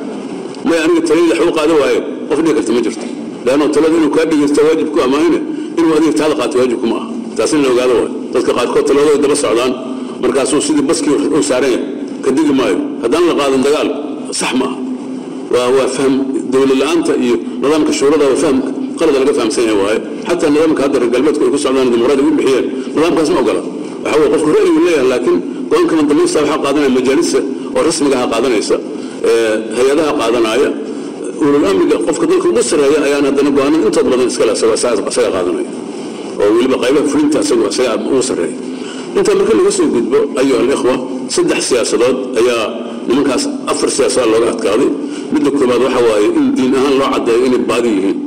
may 0.68 0.78
aniga 0.84 1.00
taladii 1.08 1.30
waxba 1.32 1.52
qaada 1.58 1.74
waayo 1.82 2.00
qof 2.28 2.38
dhigi 2.44 2.54
karta 2.58 2.72
ma 2.76 2.80
jirto. 2.86 3.06
Leanno 3.46 3.66
talada 3.74 3.96
inuu 4.00 4.10
kaa 4.16 4.24
dhegaysta 4.30 4.60
waajib 4.66 4.88
ku 4.94 4.98
amaahine 5.06 5.38
inuu 5.78 5.92
adiga 5.98 6.12
taada 6.20 6.34
qaato 6.40 6.54
waajib 6.60 6.78
kuma 6.82 6.96
aha. 7.00 7.06
Taas 7.36 7.52
in 7.52 7.60
la 7.64 7.68
ogaado 7.74 7.94
waay. 8.00 8.10
Dadka 8.34 8.50
qaarkood 8.58 8.84
taladooda 8.88 9.18
daba 9.24 9.36
socdaan 9.44 9.72
markaasuu 10.22 10.60
sidii 10.66 10.82
baskii 10.90 11.14
uu 11.36 11.42
saaran 11.50 11.70
yahay 11.70 11.84
ka 12.24 12.30
digi 12.36 12.52
maayo. 12.60 12.78
Haddaan 13.02 13.24
la 13.30 13.34
qaadan 13.40 13.60
dagaal 13.66 13.88
sax 14.40 14.52
ma 14.60 14.66
aha. 14.70 14.76
Waa 15.76 15.88
fahm 15.96 16.14
dowlad 16.52 16.78
la'aanta 16.82 17.12
iyo 17.24 17.36
nidaamka 17.62 17.92
shuurada 17.98 18.24
waa 18.30 18.38
fahm 18.44 18.56
qalada 18.98 19.18
laga 19.22 19.32
fahamsan 19.38 19.62
yahay 19.68 19.78
waaye. 19.84 19.98
Xataa 20.28 20.50
nidaamka 20.54 20.80
hadda 20.84 20.96
reer 21.00 21.10
galbeedku 21.14 21.42
ay 21.46 21.50
ku 21.54 21.58
socdaan 21.66 21.88
dimuqraadi 21.92 22.22
u 22.22 22.30
bixiyeen 22.38 22.64
nidaamkaas 22.96 23.28
ma 23.34 23.40
ogola 23.44 23.60
waxa 24.04 24.16
weye 24.20 24.28
qofku 24.34 24.48
ra'yigu 24.56 24.80
leeyahay 24.86 25.08
laakiin 25.12 25.36
go'aanka 25.70 25.94
waxaa 26.20 26.58
qaadanaya 26.64 26.90
majaalisa 26.98 27.38
oo 27.76 27.82
rasmigaha 27.88 28.24
qaadanaysa 28.32 28.76
hay'adaha 29.76 30.12
qaadanaya 30.20 30.68
ulul 31.40 31.64
amriga 31.70 31.96
qofka 32.06 32.26
dalka 32.30 32.46
ugu 32.48 32.62
sarreeya 32.70 32.98
ayaan 33.06 33.24
haddana 33.28 33.50
go'aanada 33.56 33.84
intood 33.88 34.06
badan 34.12 34.28
iskale 34.32 34.52
isaga 34.52 35.30
qaadanaya. 35.34 35.70
Oo 36.40 36.48
weliba 36.56 36.76
qaybaha 36.82 37.06
fulinta 37.12 37.38
isaga 37.44 37.94
ugu 38.08 38.22
sarreeya 38.30 38.56
intaa 39.16 39.34
marka 39.38 39.52
laga 39.58 39.70
soo 39.78 39.88
gudbo 39.94 40.18
ayuha 40.40 40.58
alikhwa 40.64 40.94
saddex 41.34 41.60
siyaasadood 41.70 42.16
ayaa 42.40 42.64
nimankaas 43.08 43.44
afar 43.72 43.88
siyaasadood 43.96 44.30
looga 44.34 44.48
adkaaday. 44.54 44.90
Midda 45.32 45.50
koobaad 45.58 45.80
waxa 45.86 46.00
waaye 46.08 46.28
in 46.38 46.46
diin 46.56 46.72
ahaan 46.78 46.94
loo 47.00 47.08
caddeeyo 47.14 47.44
inay 47.48 47.62
baadi 47.70 47.88
yihiin. 47.96 48.18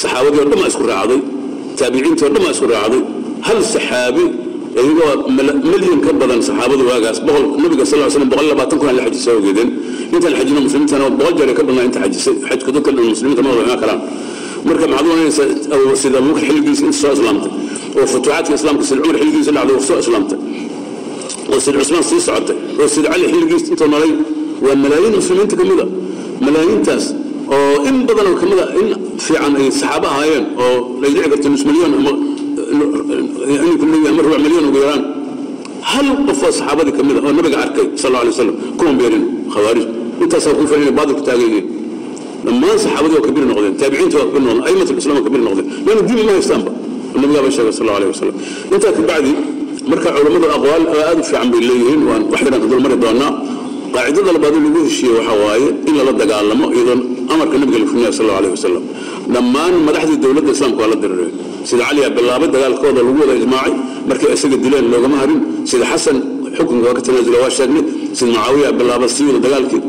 Saxaabadii 0.00 0.40
o 0.40 0.44
dhan 0.50 0.58
baa 0.62 0.70
isku 0.72 0.84
raacday. 0.92 1.20
Taabiciintii 1.78 2.24
o 2.26 2.30
dhan 2.34 2.42
baa 2.46 2.54
isku 2.56 2.66
raacday. 2.74 3.02
Hal 3.46 3.58
saxaabi 3.74 4.24
iyagoo 4.74 5.28
milyan 5.72 6.00
ka 6.04 6.12
badan 6.20 6.40
saxaabadu 6.48 6.82
waagaas 6.90 7.18
nabiga 7.62 7.84
sal 7.90 7.98
l 8.06 8.10
slam 8.10 8.28
boqol 8.30 8.46
labaatan 8.52 8.78
kun 8.78 8.88
la 8.96 9.02
xajisay 9.06 9.34
ogeedeen 9.40 9.70
intaan 10.14 10.34
xajino 10.38 10.60
muslimiintana 10.66 11.04
boqol 11.18 11.34
jeer 11.38 11.50
ka 11.58 11.62
badnaa 11.68 11.84
inta 11.88 11.98
xajisay 12.04 12.34
xajku 12.48 12.70
dadka 12.76 12.90
dhan 12.96 13.04
muslimiinta 13.14 13.42
ma 13.46 13.50
wada 13.58 13.76
karaan. 13.82 14.00
Marka 14.66 14.84
maxaad 14.92 15.06
u 15.06 15.10
oranaysaa 15.14 15.96
sida 16.02 16.18
xilligiisa 16.46 16.82
inta 16.88 16.98
soo 17.02 17.12
islaamtay 17.16 17.50
oo 17.98 18.06
futuuxaadka 18.12 18.52
islaamka 18.60 18.84
sida 18.88 19.00
cumar 19.04 19.16
xilligiisa 19.20 19.50
dhacday 19.56 19.74
oo 19.78 19.82
soo 19.88 19.98
islaamtay 20.04 20.38
oo 21.52 21.58
sida 21.64 21.76
cusmaan 21.82 22.04
sii 22.10 22.20
socotay 22.26 22.56
oo 22.80 22.88
sida 22.94 23.08
cali 23.12 23.24
xilligiisa 23.32 23.66
intuu 23.72 23.88
nolay 23.94 24.12
waa 24.64 24.76
malaayiin 24.84 25.14
muslimiinta 25.20 25.54
ka 25.60 25.64
mida. 25.70 25.84
Malaayiintaas 26.46 27.04
oo 27.54 27.74
in 27.88 27.96
badanoo 28.08 28.34
ka 28.40 28.46
mida 28.52 28.64
in 28.80 28.86
fiican 29.24 29.52
ay 29.60 29.66
saxaabo 29.80 30.06
ahaayeen 30.12 30.44
oo 30.64 30.74
lay 31.02 31.10
dhici 31.14 31.28
karto 31.32 31.48
nus 31.52 31.64
milyan 31.68 31.92
ama 31.98 32.12
ama 34.10 34.20
rubuc 34.24 34.38
milyan 34.44 34.64
ugu 34.70 34.78
yaraan. 34.84 35.02
Hal 35.90 36.06
qofoo 36.28 36.50
saxaabadii 36.58 36.94
ka 36.98 37.02
mida 37.08 37.18
oo 37.26 37.32
nabiga 37.38 37.58
arkay 37.64 37.86
sal 38.00 38.08
alla 38.10 38.18
alay 38.22 38.30
wasalam 38.34 38.54
kuwan 38.78 38.94
beerin 39.00 39.24
khawaarij 39.54 39.86
intaasaa 40.30 40.54
ku 40.58 40.62
inay 40.78 40.94
baadil 40.98 41.14
ku 41.18 41.22
taagan 41.28 41.42
yihiin 41.50 41.66
dhammaan 42.46 42.76
saxaabadii 42.84 43.16
waa 43.18 43.26
kabiri 43.28 43.46
noqdeen 43.50 43.74
taabiciinta 43.80 44.16
waa 44.20 44.26
kabiri 44.30 44.44
noqdeen 44.48 44.66
aimat 44.70 44.88
islam 45.02 45.14
waa 45.18 45.24
kabiri 45.28 45.42
noqdeen. 45.48 45.66
Leanna 45.86 46.02
diin 46.08 46.26
ma 46.28 46.32
haystaanba 46.38 46.70
nabigaa 47.22 47.42
bay 47.44 47.52
sheegay 47.56 47.72
sal 47.78 47.84
alla 47.86 47.96
alayh 47.98 48.08
wasalam 48.14 48.34
intaa 48.74 48.92
kabacdi 48.98 49.32
marka 49.90 50.08
culammadu 50.16 50.46
aqwaal 50.56 50.82
aad 51.08 51.18
u 51.20 51.22
fiican 51.28 51.48
bay 51.52 51.60
leeyihiin 51.70 52.00
waan 52.08 52.22
wax 52.32 52.40
yaraan 52.46 52.60
ka 52.64 52.68
dulmari 52.72 52.96
doonaa 53.04 53.30
qaacidada 53.94 54.30
labaad 54.36 54.54
oo 54.58 54.62
lagu 54.66 54.78
heshiiye 54.88 55.12
waxaa 55.18 55.36
waaye 55.44 55.68
in 55.88 55.94
lala 55.98 56.12
dagaalamo 56.22 56.66
iyadoon 56.76 57.00
amarka 57.32 57.54
nabiga 57.62 57.78
la 57.82 57.86
fulinayo 57.90 58.12
sal 58.18 58.24
allahu 58.26 58.40
alayh 58.42 58.52
wasalam 58.58 58.84
dhammaan 59.34 59.74
madaxdii 59.88 60.18
dowladda 60.24 60.50
islaamka 60.56 60.80
waa 60.82 60.90
la 60.92 60.96
diriray 61.02 61.30
sida 61.68 61.82
cali 61.88 62.00
aa 62.06 62.10
bilaabay 62.18 62.48
dagaalkooda 62.56 63.00
lagu 63.06 63.18
wada 63.22 63.34
ijmaacay 63.40 63.72
markay 64.10 64.28
isaga 64.36 64.56
dileen 64.64 64.86
loogama 64.92 65.16
harin. 65.22 65.40
Sida 65.70 65.84
xasan 65.92 66.16
xukunka 66.56 66.84
waa 66.88 66.94
ka 66.98 67.02
tanaasula 67.06 67.38
waa 67.44 67.52
sheegnay. 67.58 67.82
Sida 68.16 68.28
mucaawiya 68.32 68.68
bilaaba 68.78 69.06
sii 69.14 69.24
wada 69.28 69.40
dagaalkii 69.46 69.80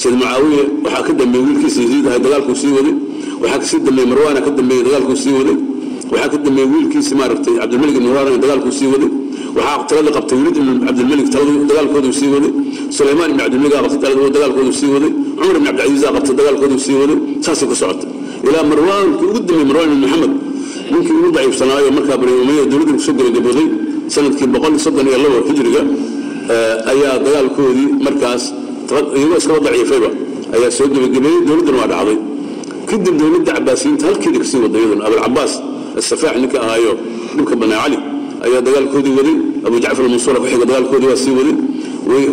sida 0.00 0.14
mucaawiya 0.16 0.62
waxaa 0.84 1.02
ka 1.06 1.12
dambeeyey 1.20 1.46
wiilkiisa 1.48 1.80
yaziid 1.84 2.06
ahay 2.08 2.20
dagaalkuu 2.24 2.54
sii 2.62 2.72
waday. 2.76 2.94
Waxaa 3.42 3.58
ka 3.62 3.66
sii 3.70 3.80
dambeeyey 3.86 4.08
marwaana 4.12 4.40
ka 4.46 4.50
dambeeyey 4.58 4.82
dagaalkuu 4.86 5.16
sii 5.22 5.32
waday. 5.38 5.56
Waxaa 6.12 6.28
ka 6.32 6.36
dambeeyey 6.46 6.68
wiilkiisi 6.72 7.14
maaragtay 7.20 7.54
cabdilmalik 7.60 7.96
ibn 7.98 8.06
marwan 8.16 8.40
dagaalkuu 8.44 8.72
sii 8.78 8.88
waday. 8.94 9.10
Waxaa 9.56 9.84
talada 9.88 10.10
qabtay 10.16 10.36
weliid 10.38 10.56
ibn 10.56 10.86
cabdilmalik 10.86 11.26
dagaalkooduu 11.70 12.12
sii 12.20 12.28
waday. 12.34 12.52
Sulaymaan 12.96 13.30
ibn 13.32 13.38
cabdilmalik 13.42 13.74
aa 13.78 13.82
qabtay 13.86 14.00
talada 14.14 14.30
dagaalkooduu 14.36 14.72
sii 14.80 14.90
waday. 14.94 15.10
Cumar 15.38 15.54
ibn 15.56 15.64
cabdilcasiis 15.68 16.04
aa 16.08 16.12
qabtay 16.16 16.34
dagaalkooduu 16.40 16.78
sii 16.86 16.96
waday. 17.02 17.18
Saasay 17.44 17.66
ku 17.70 17.74
socotay. 17.82 18.08
Ilaa 18.48 18.64
marwaankii 18.70 19.26
ugu 19.30 19.40
dambeeyey 19.48 19.66
marwaan 19.70 19.90
ibn 19.92 20.00
maxamed 20.04 20.32
ninkii 20.92 21.14
ugu 21.20 21.30
daciifsanaayo 21.36 21.90
markaa 21.96 22.16
bani 22.20 22.32
umayya 22.42 22.64
dowladda 22.70 22.92
ku 22.96 23.00
soo 23.06 23.12
gabagabooday 23.18 23.66
sannadkii 24.14 24.46
boqol 24.54 24.74
soddon 24.84 25.06
iyo 25.08 25.18
labo 25.24 25.38
hijriga 25.48 25.82
ayaa 26.92 27.14
dagaalkoodii 27.24 27.88
markaas 28.06 28.42
iyagoo 28.90 29.36
iskaba 29.38 29.60
daciifayba 29.60 30.10
ayaa 30.54 30.70
soo 30.70 30.86
gebagabeeyey 30.88 31.40
dowladduna 31.46 31.78
waa 31.78 31.86
dhacday. 31.92 32.18
Kadib 32.86 33.14
dowladda 33.20 33.52
cabaasiyiinta 33.56 34.06
halkeeda 34.06 34.38
ka 34.38 34.44
sii 34.50 34.60
wada 34.64 34.78
iyaduna 34.78 35.04
abulcabaas 35.06 35.52
asafaax 35.98 36.36
ninka 36.42 36.58
ahaayo 36.64 36.92
dhulka 37.36 37.54
banaa 37.56 37.82
cali 37.84 37.98
ayaa 38.46 38.60
dagaalkoodii 38.66 39.14
waday. 39.18 39.36
Abu 39.66 39.76
jacfar 39.80 40.04
almansuura 40.04 40.38
ku 40.40 40.46
dagaalkoodii 40.66 41.08
waa 41.12 41.16
sii 41.24 41.34
waday. 41.38 41.56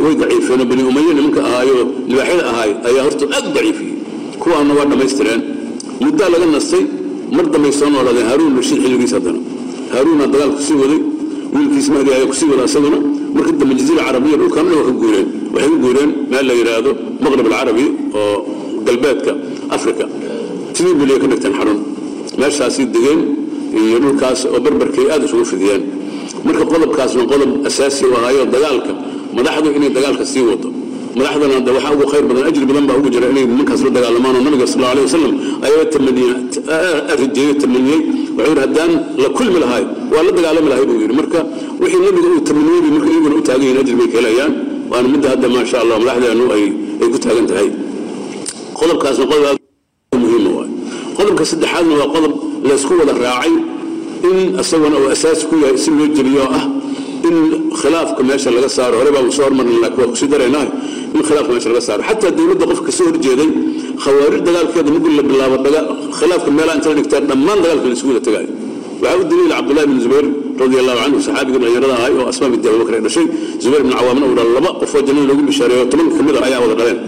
Way 0.04 0.16
daciifeen 0.22 0.62
bani 0.70 0.84
umaya 0.84 1.14
nimanka 1.14 1.42
ahaayo 1.48 1.76
libaaxyada 2.10 2.44
ahaay 2.52 2.72
ayaa 2.88 3.04
horta 3.08 3.26
aad 3.36 3.46
u 3.50 3.52
daciifiyey. 3.58 3.94
Kuwaana 4.42 4.74
waa 4.78 4.86
dhammaystireen 4.86 5.42
muddaa 6.02 6.30
laga 6.34 6.46
nastay 6.46 6.84
mar 7.32 7.46
dambay 7.54 7.72
noolaadeen 7.94 8.28
haaruun 8.30 8.54
rashiid 8.60 8.80
xilligiis 8.84 9.14
haddana. 9.18 9.40
Haaruuna 9.94 10.26
dagaalku 10.34 10.62
sii 10.68 10.78
waday 10.84 11.00
wiilkiis 11.54 11.88
mahdi 11.94 12.10
ayaa 12.14 12.28
ku 12.32 12.36
sii 12.40 12.50
wada 12.52 12.64
isaguna 12.70 12.98
marka 13.34 13.52
jaziira 13.80 14.04
carabiya 14.08 14.38
dhulkaamna 14.38 14.74
waa 14.80 14.86
ka 14.90 14.92
guureen 15.02 15.28
waxay 15.54 15.70
u 15.76 15.78
guureen 15.84 16.10
meel 16.32 16.46
la 16.50 16.54
yidhaahdo 16.60 16.92
maqrib 17.24 17.46
alcarabi 17.48 17.86
oo 18.22 18.36
galbeedka 18.88 19.32
africa 19.76 20.06
tribul 20.76 21.10
ka 21.22 21.28
dhigteen 21.32 21.54
xarun. 21.60 21.80
Meeshaasay 22.40 22.86
degeen 22.96 23.20
iyo 23.80 23.98
dhulkaas 24.04 24.40
oo 24.46 24.60
barbarkay 24.66 25.06
aad 25.14 25.24
isugu 25.28 25.46
fidiyeen. 25.52 25.82
Marka 26.46 26.64
qodobkaasna 26.72 27.24
qodob 27.32 27.52
asaasi 27.68 28.04
u 28.06 28.14
ahaayo 28.18 28.46
dagaalka 28.54 28.92
madaxdu 29.38 29.68
inay 29.78 29.90
dagaalka 29.98 30.26
sii 30.32 30.44
wado. 30.50 30.70
Madaxdana 31.18 31.60
de 31.66 31.72
waxaa 31.76 31.94
ugu 31.96 32.06
khayr 32.12 32.24
badan 32.30 32.44
ajri 32.50 32.66
badan 32.70 32.86
baa 32.90 32.98
ugu 33.00 33.10
jira 33.14 33.28
inay 33.34 33.46
nimankaas 33.52 33.82
la 33.86 33.90
dagaalamaan 33.98 34.36
oo 34.38 34.44
nabiga 34.48 34.68
sal 34.74 34.84
alay 34.92 35.04
wasalam 35.08 35.34
ayaa 35.66 35.84
rajeeyo 37.22 37.54
tamaniyey 37.62 38.00
wuxuu 38.38 38.50
yidhi 38.50 38.62
haddaan 38.64 38.92
la 39.24 39.30
kulmi 39.38 39.60
lahay 39.64 39.84
waa 40.14 40.24
la 40.28 40.32
dagaalami 40.38 40.70
lahay 40.72 40.86
buu 40.90 40.98
yidhi. 41.04 41.16
Marka 41.22 41.40
wixii 41.82 42.02
nabiga 42.08 42.28
uu 42.36 42.42
tamaniyey 42.50 42.80
bay 42.84 42.92
marka 42.96 43.10
iyaguna 43.14 43.36
u 43.36 43.42
taagan 43.48 43.64
yihiin 43.68 43.80
ajri 43.84 43.96
bay 44.00 44.08
ka 44.14 44.18
helayaan 44.20 44.52
waana 44.92 45.08
midda 45.14 45.28
hadda 45.34 45.48
maasha 45.56 45.76
allah 45.84 45.96
madaxdeenu 46.04 46.46
ay 46.58 46.64
ku 47.14 47.18
taagan 47.26 47.46
tahay. 47.52 47.70
Qodobkaasna 48.80 49.26
qodob 49.32 49.58
muhiima 50.24 50.50
waay 50.58 50.70
qodobka 51.18 51.44
saddexaadna 51.52 51.94
waa 52.02 52.10
qodob 52.16 52.34
laysku 52.70 52.94
wada 53.02 53.14
raacay 53.24 53.54
in 54.30 54.38
isaguna 54.62 54.96
uu 55.02 55.10
asaasi 55.16 55.44
ku 55.50 55.56
yahay 55.64 55.78
si 55.84 55.90
loo 55.98 56.08
jeliyo 56.18 56.44
ah 56.58 56.64
in 57.30 57.36
khilaafka 57.80 58.22
meesha 58.30 58.50
laga 58.56 58.70
saaro. 58.78 58.96
Hore 59.00 59.12
baa 59.16 59.24
soo 59.38 59.44
hormarna 59.48 59.78
waa 59.84 59.92
ku 60.12 60.16
sii 60.20 60.30
daraynaah 60.34 60.68
in 61.16 61.22
khilaafka 61.28 61.52
meesha 61.56 61.70
laga 61.74 61.84
saaro. 61.88 62.02
Xataa 62.10 62.32
dowladda 62.38 62.66
qofka 62.72 62.86
ka 62.88 62.92
soo 62.98 63.06
horjeeday 63.10 63.50
khawaarij 64.04 64.42
dagaalkeeda 64.48 64.90
mugul 64.96 65.14
la 65.20 65.24
bilaabo 65.30 65.58
khilaafka 66.20 66.50
meelaha 66.58 66.76
inta 66.80 66.88
la 66.92 66.96
dhigtaa 67.00 67.22
dhammaan 67.30 67.58
dagaalka 67.64 67.88
la 67.92 67.94
isugu 67.98 68.12
wada 68.14 68.24
tagaayo 68.28 68.50
waxaa 69.02 69.20
u 69.22 69.24
daliila 69.32 69.54
cabdullahi 69.60 69.88
bin 69.92 70.00
zubayr 70.06 70.26
radi 70.62 70.76
allahu 70.82 70.98
canhu 71.04 71.20
saxaabiga 71.28 71.58
dhalinyarada 71.64 71.96
ahay 72.00 72.14
oo 72.20 72.26
asmaa 72.32 72.50
binti 72.54 72.68
abubakar 72.72 72.94
ay 72.98 73.02
dhashay 73.08 73.26
zubayr 73.64 73.82
bin 73.86 73.92
cawaamna 73.98 74.26
uu 74.30 74.36
dhala 74.40 74.52
laba 74.58 74.70
qofoo 74.82 75.02
jannada 75.08 75.28
loogu 75.30 75.44
bishaareeyo 75.50 75.86
tobanka 75.92 76.16
ka 76.18 76.24
mid 76.28 76.36
a 76.36 76.42
ayaa 76.48 76.60
wada 76.64 76.76
dhaleen 76.80 77.00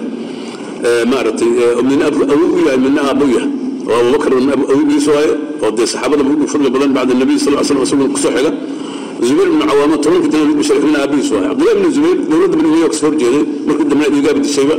maaragtay 1.11 1.49
min 1.89 1.99
awow 2.01 2.57
u 2.57 2.59
yahay. 2.65 2.77
Midna 2.85 3.01
aabbow 3.09 3.27
yahay 3.35 3.49
oo 3.89 3.95
abubakar 4.01 4.31
awowgiis 4.73 5.07
waaye 5.13 5.31
oo 5.63 5.71
dee 5.77 5.85
saxaabada 5.93 6.21
ugu 6.33 6.45
fadli 6.53 6.69
badan 6.75 6.91
bacda 6.97 7.13
nabiy 7.21 7.37
sal 7.45 7.53
l 7.59 7.65
slam 7.67 7.81
isaguna 7.85 8.07
ku 8.13 8.19
soo 8.23 8.31
xiga. 8.37 8.51
Zubayr 9.27 9.47
ibn 9.53 9.61
cawaama 9.69 9.95
tobanka 10.05 10.27
jannada 10.31 10.47
lagu 10.49 10.55
bishaareeyo 10.61 10.85
midna 10.87 10.99
aabihiis 11.03 11.29
waaye. 11.33 11.47
Cabdullahi 11.49 11.75
bin 11.83 11.91
zubayr 11.97 12.17
dowladda 12.31 12.55
bani 12.59 12.67
umayya 12.71 12.87
ka 12.91 12.95
soo 12.99 13.05
horjeeday 13.09 13.43
markii 13.67 13.85
dambena 13.91 14.09
dhiigaaba 14.13 14.39
dishayba. 14.45 14.75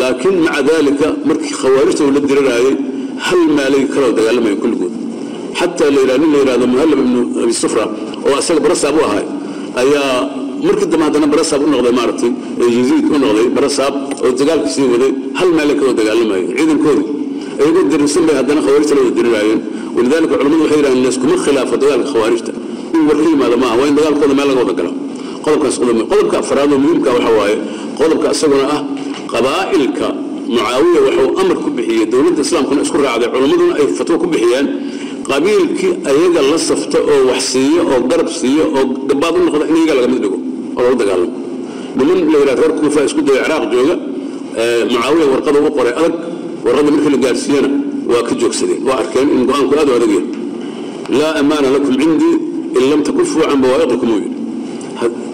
Laakiin 0.00 0.36
maca 0.46 0.62
dalika 0.68 1.06
markii 1.28 1.54
khawaarijta 1.60 2.02
uu 2.06 2.12
la 2.16 2.20
diriraayay 2.28 2.74
hal 3.26 3.40
maalay 3.58 3.82
kaloo 3.94 4.12
dagaalamayan 4.18 4.58
kulligood 4.62 4.92
xataa 5.58 5.90
nin 5.90 6.30
la 6.32 6.38
yidhahdo 6.42 6.66
muhallab 6.74 6.98
ibnu 7.04 7.20
abi 7.44 7.52
sufra 7.62 7.84
oo 8.26 8.34
asaga 8.40 8.60
barasaab 8.66 8.94
u 9.00 9.02
ahay 9.08 9.24
ayaa 9.82 10.10
markii 10.66 10.86
dambe 10.92 11.04
haddana 11.08 11.26
barasaab 11.34 11.60
u 11.64 11.68
noqday 11.74 11.92
maaragtay 12.00 12.30
yaziid 12.78 13.04
u 13.14 13.18
noqday 13.24 13.46
barasaab 13.58 13.94
oo 14.24 14.30
dagaalkii 14.40 14.72
sii 14.76 14.86
waday 14.94 15.12
hal 15.38 15.48
maalay 15.58 15.76
kaloo 15.80 15.94
dagaalamayay 16.00 16.44
ciidankoodii. 16.58 17.06
Iyagoo 17.60 17.84
dirirsan 17.92 18.22
bay 18.28 18.36
haddana 18.40 18.60
khawaarijta 18.64 18.94
la 18.96 19.00
wada 19.04 19.14
diriraayeen 19.18 19.60
walidaalika 19.96 20.34
culamadu 20.40 20.62
waxay 20.64 20.78
yidhahdeen 20.80 21.02
layskuma 21.06 21.36
khilaafo 21.44 21.74
dagaalka 21.82 22.08
khawaarijta 22.14 22.52
in 22.96 23.00
war 23.08 23.16
ka 23.22 23.26
yimaado 23.32 23.56
maaha 23.62 23.74
waa 23.80 23.88
in 23.90 23.94
dagaalkooda 23.98 24.34
meel 24.38 24.48
laga 24.50 24.60
wada 24.64 24.74
galo. 24.78 24.92
Qodobkaas 25.44 25.76
qodob 25.80 25.98
qodobka 26.12 26.36
afraad 26.42 26.70
oo 26.74 26.78
muhiimka 26.84 27.08
waxa 27.16 27.30
waaye 27.38 27.56
qodobka 27.98 28.26
isaguna 28.36 28.64
ah 28.76 28.80
qabaa'ilka 29.32 30.06
mucaawiya 30.54 31.00
wuxuu 31.06 31.28
amar 31.42 31.56
ku 31.64 31.68
bixiyey 31.76 32.06
dowladda 32.12 32.40
islaamkuna 32.46 32.80
isku 32.86 32.96
raacday 33.06 33.28
culammaduna 33.34 33.72
ay 33.80 33.86
fatwo 33.98 34.14
ku 34.22 34.26
bixiyeen 34.34 34.66
qabiilkii 35.30 35.92
ayaga 36.10 36.40
la 36.50 36.58
safta 36.68 36.98
oo 37.12 37.18
wax 37.30 37.42
siiyo 37.52 37.82
oo 37.92 38.00
garab 38.10 38.28
siiyo 38.40 38.64
oo 38.78 38.82
gabaad 39.10 39.34
u 39.38 39.40
noqda 39.46 39.64
in 39.70 39.76
iyaga 39.80 39.94
laga 39.98 40.08
mid 40.12 40.20
dhigo 40.24 40.38
oo 40.76 40.80
lala 40.84 40.96
dagaalamo. 41.02 41.32
Niman 41.96 42.18
la 42.32 42.38
yidhaha 42.40 42.56
reer 42.60 42.72
kuufa 42.80 43.00
isku 43.08 43.20
daya 43.26 43.42
ciraaq 43.46 43.64
jooga 43.72 43.94
mucaawiya 44.92 45.26
warqada 45.32 45.58
u 45.66 45.70
qoray 45.76 45.92
adag 46.00 46.14
warqadda 46.64 46.90
markii 46.94 47.10
la 47.14 47.18
gaarsiiyena 47.24 47.68
waa 48.12 48.22
ka 48.28 48.32
joogsadeen 48.40 48.80
waa 48.88 48.96
arkeen 49.02 49.28
in 49.36 49.42
go'aanku 49.48 49.72
aad 49.80 49.88
u 49.90 49.92
adag 49.98 50.10
yahay. 50.16 50.26
Laa 51.18 51.32
amaana 51.40 51.68
lakum 51.76 51.94
cindii 52.02 52.34
in 52.78 52.84
lam 52.90 53.00
takufuu 53.08 53.42
can 53.50 53.58
bawaa'iqikum 53.64 54.08
uu 54.14 54.20
yidhi. 54.24 54.36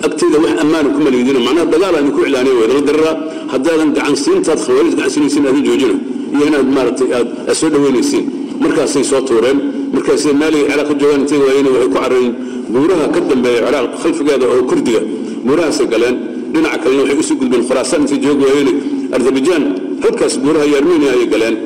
Agtayda 0.07 0.39
wax 0.45 0.55
ammaana 0.65 0.89
kuma 0.95 1.09
liidina 1.15 1.41
macnaha 1.47 1.67
dagaal 1.75 1.95
aan 1.99 2.09
ku 2.15 2.21
iclaaniya 2.27 2.55
way 2.59 2.67
lala 2.71 2.83
diriraa 2.89 3.15
haddaadan 3.53 3.89
gacansiintaad 3.97 4.59
khawaarij 4.67 4.93
gacansiinaysiin 4.99 5.45
aadin 5.51 5.65
joojina 5.69 5.95
iyo 6.35 6.45
inaad 6.51 6.69
maaragtay 6.77 7.09
aad 7.19 7.29
soo 7.61 7.69
dhaweynaysiin 7.75 8.25
markaasay 8.63 9.05
soo 9.11 9.21
tuureen 9.29 9.59
markaasay 10.07 10.33
maaliga 10.33 10.71
ciraaq 10.71 10.89
ka 10.89 10.95
joogaan 10.95 11.21
intay 11.27 11.39
waayeen 11.39 11.67
waxay 11.67 11.89
ku 11.91 11.95
carareen 11.99 12.33
buuraha 12.71 13.07
ka 13.15 13.21
dambeeya 13.21 13.61
ciraaq 13.67 13.87
khalfigeeda 14.03 14.47
oo 14.47 14.63
kurdiga. 14.71 15.01
Buurahaasay 15.47 15.87
galeen 15.93 16.17
dhinaca 16.53 16.79
kalena 16.83 17.03
waxay 17.03 17.19
u 17.19 17.23
sii 17.23 17.37
gudbeen 17.41 17.63
khuraasaan 17.69 18.01
intay 18.07 18.19
joogi 18.25 18.45
waayeen. 18.47 18.69
Azerbaijan 19.17 19.63
halkaas 20.03 20.35
buuraha 20.39 20.65
iyo 20.67 20.77
armenia 20.79 21.11
ayay 21.13 21.27
galeen. 21.27 21.57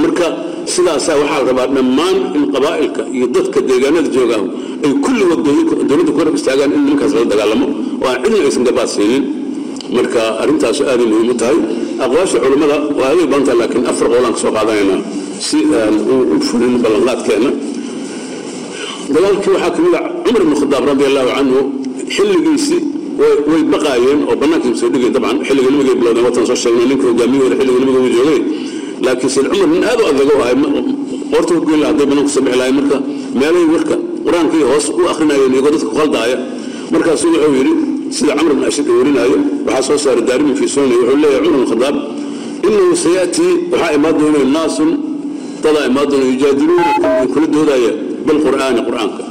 Marka 0.00 0.26
sidaasaa 0.64 1.16
waxaa 1.20 1.38
la 1.40 1.46
rabaa 1.50 1.66
dhammaan 1.76 2.16
in 2.36 2.44
qabaa'ilka 2.54 3.02
iyo 3.12 3.26
dadka 3.36 3.58
deegaanada 3.68 4.08
joogaan 4.16 4.44
ay 4.84 4.92
kulligood 5.04 5.40
dowladda 5.88 6.10
ku 6.12 6.18
garab 6.18 6.34
istaagaan 6.40 6.70
in 6.72 6.80
nimankaas 6.84 7.12
lala 7.16 7.26
dagaalamo. 7.32 7.66
Oo 8.00 8.08
aan 8.08 8.18
cidna 8.24 8.38
aysan 8.48 8.64
gabaad 8.64 8.90
marka 9.96 10.20
arrintaasu 10.42 10.82
aaday 10.88 11.06
muhiim 11.12 11.30
u 11.30 11.36
tahay. 11.36 11.58
Aqwaasha 12.04 12.36
culammada 12.42 12.76
waa 12.98 13.08
aday 13.12 13.26
badan 13.28 13.44
tahay 13.46 13.58
laakiin 13.60 13.84
afar 13.92 14.06
qowlaan 14.12 14.32
ka 14.36 14.40
soo 14.40 14.52
si 15.40 15.58
aan 15.82 15.94
u 16.34 16.40
fulin 16.48 16.74
ballanqaadkeenna. 16.82 17.50
Dagaalkii 19.14 19.50
waxaa 19.54 19.70
ka 19.70 19.80
mid 19.82 19.94
a 19.94 20.00
cumar 20.24 20.42
ibn 20.42 20.54
khadaab 20.60 20.84
radi 20.90 21.04
allahu 21.10 21.28
canhu 21.36 21.60
xilligiisii 22.14 22.80
way 23.50 23.62
baqaayeen 23.72 24.20
oo 24.30 24.34
bannaankii 24.40 24.74
soo 24.80 24.88
dhigay 24.92 25.10
dabcan 25.16 25.36
xilliga 25.46 25.70
nabigay 25.72 25.94
bilowdeen 26.00 26.24
watan 26.28 26.44
soo 26.48 26.56
sheegnay 26.62 26.86
ninka 26.90 27.06
hogaamiyahooda 27.10 27.56
xilliga 27.60 27.78
nabiga 27.80 28.00
uu 28.04 28.10
joogay. 28.16 28.40
Laakiin 29.04 29.30
sayid 29.34 29.46
cumar 29.52 29.68
nin 29.72 29.82
aad 29.90 29.98
u 30.02 30.04
adag 30.10 30.28
u 30.34 30.40
ahay 30.42 30.54
qoorta 31.32 31.52
ku 31.54 31.60
goyn 31.68 31.80
lahaa 31.82 31.90
hadday 31.92 32.06
bannaanku 32.10 32.30
soo 32.34 32.42
bixi 32.44 32.58
lahayn 32.60 32.74
marka 32.78 32.96
meelay 33.40 33.64
warka 33.74 33.94
qur'aankii 34.26 34.64
hoos 34.70 34.86
u 35.00 35.02
akrinayeen 35.12 35.52
iyagoo 35.54 35.70
dadka 35.74 35.86
ku 35.90 35.96
khaldaaya 36.00 36.36
markaasuu 36.92 37.28
wuxuu 37.34 37.54
yidhi 37.58 37.72
sida 38.16 38.32
camr 38.38 38.52
bn 38.58 38.64
ashid 38.70 38.86
uu 38.90 38.96
warinaayo 39.00 39.36
waxaa 39.66 39.82
soo 39.88 39.98
saaray 40.04 40.24
daarimin 40.28 40.54
fii 40.58 40.68
sunani 40.74 40.94
wuxuu 41.00 41.18
leeyahay 41.22 41.42
cumar 41.46 41.58
bn 41.62 41.66
khadaab 41.72 41.96
inahu 42.68 42.92
sayatii 43.04 43.52
waxaa 43.72 43.92
imaan 43.98 44.14
doona 44.20 44.40
naasun 44.56 44.90
dadaa 45.62 45.84
imaan 45.90 46.06
doona 46.10 46.24
yujaadiluuna 46.32 46.84
kula 47.32 47.46
doodaya 47.54 47.90
bilqur'aani 48.26 48.80
qur'aanka 48.88 49.22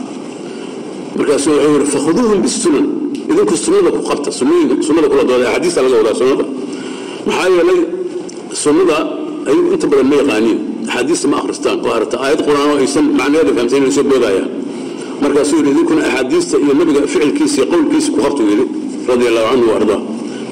markaasuu 1.18 1.52
wuxuu 1.56 1.74
yidhi 1.76 1.88
fakhuduuhum 1.96 2.40
bisunan 2.46 2.86
idinku 3.32 3.56
sunnada 3.66 3.90
ku 3.96 4.02
qabta 4.10 4.30
sunnada 4.88 5.08
kula 5.12 5.24
dooda 5.30 5.46
axaadiista 5.50 5.80
laga 5.86 5.96
wadaa 6.02 6.16
sunnada. 6.22 6.46
Maxaa 7.28 7.48
yeelay 7.58 7.80
sunnada 8.64 8.98
ayagu 9.50 9.70
inta 9.76 9.86
badan 9.92 10.08
ma 10.12 10.16
yaqaaniin. 10.22 10.60
Axaadiista 10.88 11.26
ma 11.32 11.36
akhristaan. 11.42 11.78
Oo 11.86 11.92
aragta 11.98 12.16
aayad 12.26 12.40
qur'aan 12.48 12.68
oo 12.74 12.78
aysan 12.84 13.06
macnaheeda 13.20 13.52
fahamsayn 13.58 13.82
inay 13.84 13.94
soo 13.98 14.06
boodayaan. 14.12 14.48
Markaasuu 15.24 15.58
yidhi 15.60 15.70
idinkuna 15.74 16.02
axaadiista 16.10 16.56
iyo 16.64 16.74
nabiga 16.80 17.00
ficilkiisa 17.14 17.56
iyo 17.60 17.66
qowlkiisa 17.74 18.10
ku 18.14 18.18
qabtuu 18.26 18.46
yidhi 18.52 18.66
radia 19.10 19.28
allahu 19.32 19.48
canhu 19.52 19.68
waardaa 19.74 20.00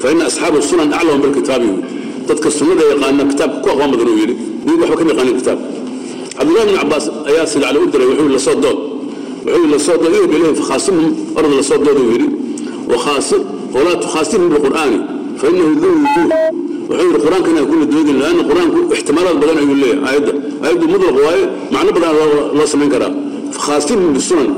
fa 0.00 0.06
ina 0.12 0.22
asxaaba 0.30 0.58
sunan 0.70 0.88
aclamu 0.98 1.18
bilkitaabi 1.24 1.66
yidhi. 1.70 1.82
Dadka 2.28 2.48
sunnada 2.58 2.82
yaqaana 2.92 3.22
kitaabka 3.30 3.58
ku 3.64 3.68
aqoon 3.74 3.88
badan 3.92 4.08
uu 4.12 4.18
yidhi 4.22 4.34
did 4.66 4.78
waxba 4.80 4.96
kama 4.98 5.10
yaqaanin 5.12 5.36
kitaabka 5.40 5.66
cabdullahi 6.36 6.66
bin 6.68 6.76
cabaas 6.82 7.04
ayaa 7.30 7.46
sida 7.52 7.66
cali 7.66 7.78
u 7.78 7.86
diray 7.92 8.06
wuxuu 8.10 8.28
la 8.36 8.38
soo 8.46 8.54
dood. 8.64 8.78
Wuxuu 9.46 9.66
la 9.72 9.78
soo 9.86 9.96
dood 10.02 10.14
ihb 10.18 10.32
ilayhim 10.36 10.56
fakhaasimhum 10.60 11.10
orad 11.38 11.52
la 11.58 11.62
soo 11.62 11.78
dood 11.86 11.98
uu 12.02 12.10
yidhi. 12.14 12.28
Wakhaasir 12.92 13.40
walaa 13.74 13.96
tukhaasimhum 14.04 14.48
bilqur'aani 14.52 14.98
fa 15.40 15.46
inahu 15.52 15.72
duu 15.82 15.92
wujuuh 16.02 16.28
wuxuu 16.88 17.06
yidhi 17.06 17.18
qur'aankana 17.24 17.60
kula 17.70 17.84
doodin 17.92 18.16
laanna 18.22 18.42
qur'aanku 18.50 18.78
ixtimaalaad 18.96 19.36
badan 19.42 19.56
ayuu 19.62 19.76
leeyahay 19.82 20.04
aayadda 20.08 20.32
aayaddu 20.64 20.84
mutlaq 20.92 21.16
waaye 21.26 21.44
macno 21.74 21.90
badan 21.96 22.12
loo 22.58 22.66
samayn 22.72 22.90
karaa. 22.94 23.12
Fakhaasimhum 23.56 24.10
bisunan 24.16 24.48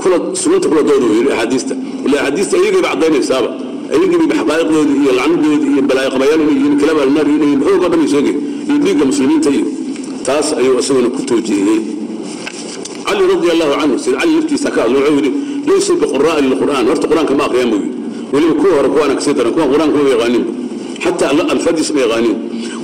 kula 0.00 0.16
sunanta 0.42 0.66
kula 0.70 0.82
dooda 0.88 1.04
uu 1.08 1.14
yidhi 1.18 1.30
axaadiista. 1.34 1.74
Ila 2.06 2.16
axaadiista 2.20 2.54
iyagayba 2.62 2.88
caddaynaysaaba. 2.92 3.48
Ayagiiba 3.94 4.34
xaqaa'iqdoodii 4.40 4.96
iyo 5.02 5.12
lacnadoodii 5.18 5.70
iyo 5.74 5.82
balaayo 5.88 6.10
qabayaal 6.14 6.40
inay 6.44 6.56
yihiin 6.58 6.74
kilaab 6.80 6.98
alnaar 7.06 7.26
inay 7.34 7.48
yihiin 7.48 7.60
xoog 7.66 7.82
oo 7.84 7.88
dhan 7.92 8.02
ay 8.04 8.53
iyo 8.68 8.76
dhiigga 8.84 9.04
muslimiinta 9.10 9.50
iyo 9.56 9.66
taas 10.26 10.46
ayuu 10.60 10.78
isaguna 10.82 11.08
ku 11.16 11.20
toojiyey 11.28 11.80
cali 13.06 13.22
radi 13.32 13.46
allahu 13.54 13.72
canhu 13.80 13.96
sida 14.04 14.16
cali 14.20 14.32
laftiisa 14.38 14.68
ka 14.74 14.80
hadlo 14.84 14.98
wuxuu 15.00 15.16
yidhi 15.18 15.30
laysa 15.68 15.92
biquraa'i 16.02 16.40
lilqur'aan 16.48 16.84
horta 16.90 17.06
qur'aanka 17.10 17.32
ma 17.38 17.44
aqriyaan 17.48 17.70
buu 17.72 17.80
yidhi. 17.82 17.92
Weliba 18.34 18.54
kuwa 18.60 18.72
hore 18.78 18.88
kuwaana 18.94 19.14
ka 19.14 19.20
sii 19.24 19.34
daran 19.38 19.52
kuwan 19.56 19.68
qur'aanka 19.72 19.96
ma 20.04 20.08
yaqaaninba 20.14 20.50
xataa 21.04 21.30
alfadiis 21.54 21.88
ma 21.94 22.00
yaqaanin 22.04 22.34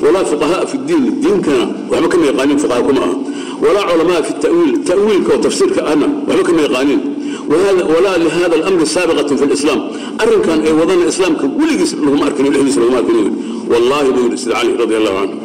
walaa 0.04 0.24
fuqahaa 0.30 0.62
fi 0.70 0.76
diin 0.88 1.04
diinkana 1.22 1.64
waxba 1.90 2.08
kama 2.12 2.24
yaqaanin 2.30 2.56
fuqaha 2.62 2.82
kuma 2.88 3.00
aha. 3.06 3.14
Walaa 3.64 3.84
culamaa 3.90 4.20
fi 4.26 4.32
tawiil 4.44 4.72
tawiilka 4.88 5.30
oo 5.34 5.40
tafsiirka 5.46 5.80
ahna 5.90 6.06
waxba 6.28 6.42
kama 6.48 6.60
yaqaanin 6.66 7.00
walaa 7.94 8.16
lihada 8.24 8.54
alamri 8.60 8.86
saabiqatun 8.94 9.36
fi 9.40 9.44
lislaam 9.52 9.80
arrinkan 10.22 10.58
ay 10.68 10.72
wadana 10.80 11.04
islaamka 11.12 11.44
weligiis 11.60 11.92
laguma 12.04 12.24
arkin 12.28 12.44
dhexdiisa 12.54 12.78
laguma 12.82 12.98
arkin 13.02 13.16
wallaahi 13.72 14.08
buu 14.14 14.22
yidhi 14.26 14.38
sida 14.42 14.54
cali 14.60 14.70
radi 14.82 14.94
allahu 15.00 15.16
canhu 15.20 15.36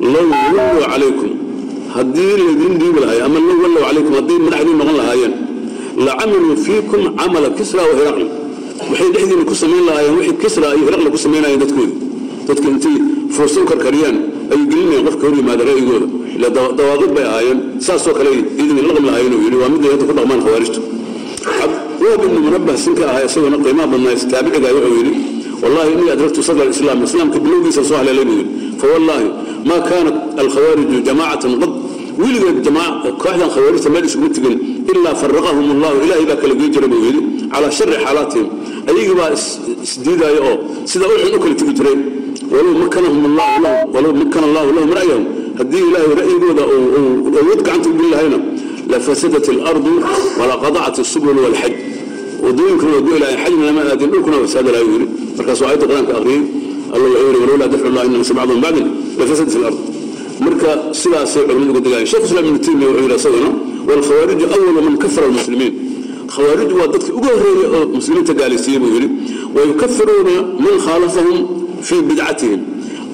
low 0.00 0.26
wallow 0.32 0.80
calaykum 0.92 1.30
haddii 1.96 2.34
laydin 2.42 2.72
dhiibi 2.80 2.98
lahaay 3.04 3.20
ama 3.26 3.38
low 3.48 3.56
wallow 3.62 3.82
calaykum 3.88 4.12
haddii 4.18 4.38
madaxdiin 4.46 4.76
noqon 4.80 4.96
lahaayeen 5.00 5.34
la 6.06 6.12
camiluu 6.20 6.56
fiikum 6.66 7.02
camala 7.18 7.48
kisra 7.58 7.82
wa 7.88 7.94
hiraqli 7.98 8.26
waxay 8.90 9.08
dhexdiina 9.14 9.44
ku 9.50 9.54
samayn 9.62 9.84
lahaayeen 9.88 10.14
wixii 10.18 10.36
kisra 10.42 10.66
iyo 10.76 10.84
hiraqli 10.88 11.10
ku 11.14 11.18
samaynayeen 11.24 11.60
dadkoodii 11.64 11.98
dadka 12.48 12.66
intay 12.74 12.96
fursa 13.36 13.58
u 13.62 13.64
karkariyaan 13.70 14.16
ay 14.52 14.60
gelinayeen 14.70 15.04
qofka 15.06 15.24
hor 15.26 15.34
yimaada 15.40 15.64
ra'yigooda. 15.68 16.06
Ila 16.36 16.48
dawaaqid 16.78 17.10
bay 17.16 17.24
ahaayeen. 17.30 17.58
Saasoo 17.86 18.14
kale 18.18 18.30
idin 18.62 18.76
laqmi 18.88 19.06
lahaayeen 19.08 19.34
uu 19.36 19.42
yidhi 19.46 19.56
waa 19.62 19.70
mid 19.74 19.82
ay 19.86 19.90
hadda 19.94 20.04
ku 20.10 20.14
dhaqmaan 20.18 20.40
khawaarijtu 20.44 20.80
wahab 21.46 21.70
ibnu 22.26 22.38
munabbah 22.46 22.76
sinka 22.84 23.02
ahaa 23.10 23.24
isaguna 23.28 23.56
qiimaha 23.64 23.86
badnaa 23.92 24.16
taabiciga 24.32 24.68
wuxuu 24.76 24.94
yidhi 25.00 25.14
wallahi 25.62 25.88
inii 25.94 26.10
adraktu 26.14 26.40
sadra 26.48 26.62
alislaam 26.68 26.98
islaamka 27.08 27.38
bilowgiisa 27.44 27.82
soo 27.88 27.96
haleelay 28.00 28.24
buu 28.28 28.36
yidhi. 28.40 28.52
Fawallaahi 28.80 29.26
ma 29.68 29.76
kaanat 29.88 30.16
alkhawaariju 30.42 30.96
jamaacatan 31.08 31.52
qad 31.60 31.72
weligeed 32.22 32.58
kooxdan 33.22 33.48
khawaarijta 33.54 33.88
meel 33.94 34.04
isuguma 34.08 34.30
tegin 34.36 34.54
ilaa 34.92 35.14
faraqahum 35.22 35.66
allahu 35.74 35.96
ilaahay 36.04 36.26
baa 36.30 36.38
kala 36.42 36.54
gey 36.60 36.68
jira 36.74 36.86
yidhi 37.06 37.20
calaa 37.52 37.70
shari 37.78 37.94
xaalaatihim. 38.04 38.46
Ayagii 38.88 39.16
baa 39.20 39.30
isdiidaya 39.86 40.40
oo 40.48 40.56
sida 40.90 41.04
uxun 41.12 41.34
u 41.36 41.38
kala 41.44 41.54
tegi 41.60 41.72
jiray 41.78 41.96
walow 42.54 42.74
makana 42.82 43.08
allahu 44.50 44.70
lahum 44.76 44.90
ra'yahum. 44.98 45.24
Haddii 45.58 45.84
ilaahay 45.88 46.12
ra'yigooda 46.20 46.62
uu 46.74 47.30
awood 47.40 47.60
gacanta 47.66 47.88
u 47.90 47.94
geli 47.98 48.10
lahayna 48.14 48.38
lafasadat 48.92 49.46
alardu 49.54 49.92
walaqadacat 50.38 50.96
asubul 51.04 51.38
walxaj 51.44 51.74
wadooyinkuna 52.44 52.92
waa 52.96 53.04
goy 53.06 53.18
lahayn 53.22 53.38
xajna 53.44 53.64
lama 53.68 53.80
aadin 53.90 54.08
dhulkuna 54.12 54.36
waa 54.38 54.46
fasaada 54.46 54.70
laha 54.74 54.84
yidhi. 54.92 55.06
Markaasuu 55.38 55.64
aayadda 55.66 55.86
qur'aanka 55.90 56.12
aqriyey 56.18 56.42
allah 56.94 57.08
wuxuu 57.10 57.26
yidhi 57.28 57.40
walowlaa 57.42 57.68
dafcu 57.74 57.88
llahi 57.96 58.08
nasa 58.08 58.34
bacdahum 58.38 58.60
bacdan 58.66 58.86
lafasadat 59.18 59.54
alard 59.60 59.76
marka 60.44 60.70
sidaasay 61.00 61.42
culimadu 61.48 61.70
uga 61.72 61.80
degaayeen 61.86 62.06
sheekh 62.12 62.24
islam 62.28 62.44
ibnu 62.48 62.58
taymiya 62.66 62.88
wuxuu 62.88 63.02
yidhi 63.04 63.14
asaguna 63.20 63.50
walkhawaariju 63.88 64.46
awalu 64.54 64.80
man 64.86 64.96
kafara 65.04 65.26
almuslimiin. 65.30 65.74
Khawaariju 66.34 66.74
waa 66.80 66.88
dadka 66.94 67.10
ugu 67.18 67.28
horreeyey 67.34 67.66
oo 67.76 67.86
muslimiinta 67.98 68.32
gaalaysiiyey 68.40 68.80
buu 68.82 68.92
yidhi. 68.96 69.08
Wayukafiruuna 69.56 70.34
man 70.64 70.74
khaalafahum 70.86 71.38
fii 71.88 72.02
bidcatihim. 72.08 72.60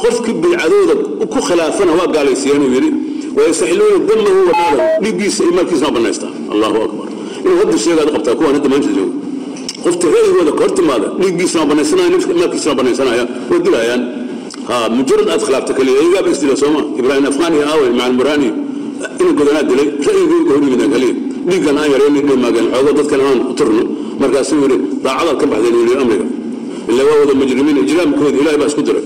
Qofkii 0.03 0.35
bidcadooda 0.43 0.95
ku 1.33 1.39
khilaafana 1.47 1.93
waa 1.99 2.07
gaalaysiiyeen 2.17 2.63
uu 2.67 2.73
yidhi. 2.77 2.91
Wayastaxiluuna 3.37 3.99
damahu 4.09 4.41
wa 4.49 4.55
maalahu 4.61 5.03
dhiiggiisa 5.03 5.41
iyo 5.45 5.53
maalkiisa 5.57 5.85
waa 5.87 5.95
banaystaa 5.99 6.33
allahu 6.53 6.77
akbar. 6.87 7.07
Inuu 7.45 7.57
hadda 7.63 7.79
sheegaad 7.85 8.09
qabtaa 8.15 8.35
kuwaan 8.39 8.55
hadda 8.57 8.69
maanta 8.73 8.89
jooga. 8.97 9.15
Qofta 9.85 10.07
ra'yigooda 10.15 10.53
ka 10.59 10.61
hor 10.65 10.73
timaada 10.79 11.07
dhiiggiisana 11.21 11.61
waa 11.63 11.71
banaysanaya 11.73 12.09
maalkiisana 12.41 12.71
waa 12.73 12.79
banaysanaya 12.83 13.25
waa 13.51 13.59
dilayaan 13.67 14.03
mujarad 14.69 15.29
aad 15.29 15.43
khilaafta 15.47 15.73
kaliya 15.75 16.01
iyagaaba 16.03 16.31
isdila 16.31 16.57
sooma. 16.57 16.81
Ibraahim 17.01 17.25
afqaan 17.31 17.53
iyo 17.55 17.65
aawey 17.71 17.91
macal 17.99 18.13
muraani 18.19 18.49
inuu 19.21 19.35
godanaa 19.39 19.63
dilay 19.71 19.89
ra'yigooda 20.07 20.51
hor 20.55 20.63
yimidaan 20.65 20.91
kaliya. 20.95 21.15
Dhiiggan 21.49 21.77
aan 21.81 21.91
yaraynin 21.95 22.25
dhimaageen 22.29 22.67
xoogo 22.73 22.91
dadkan 22.99 23.21
aan 23.29 23.39
u 23.51 23.55
turno. 23.59 23.83
Markaasuu 24.21 24.59
yidhi 24.63 24.77
daacadaad 25.05 25.37
ka 25.41 25.47
baxdeen 25.53 25.75
weli 25.81 25.93
amriga. 26.03 26.27
Ila 26.91 27.03
waa 27.09 27.19
wada 27.21 27.35
mujrimiin 27.41 27.79
ijraamkooda 27.85 28.37
ilahay 28.43 28.59
baa 28.61 28.69
isku 28.73 28.83
diray. 28.89 29.05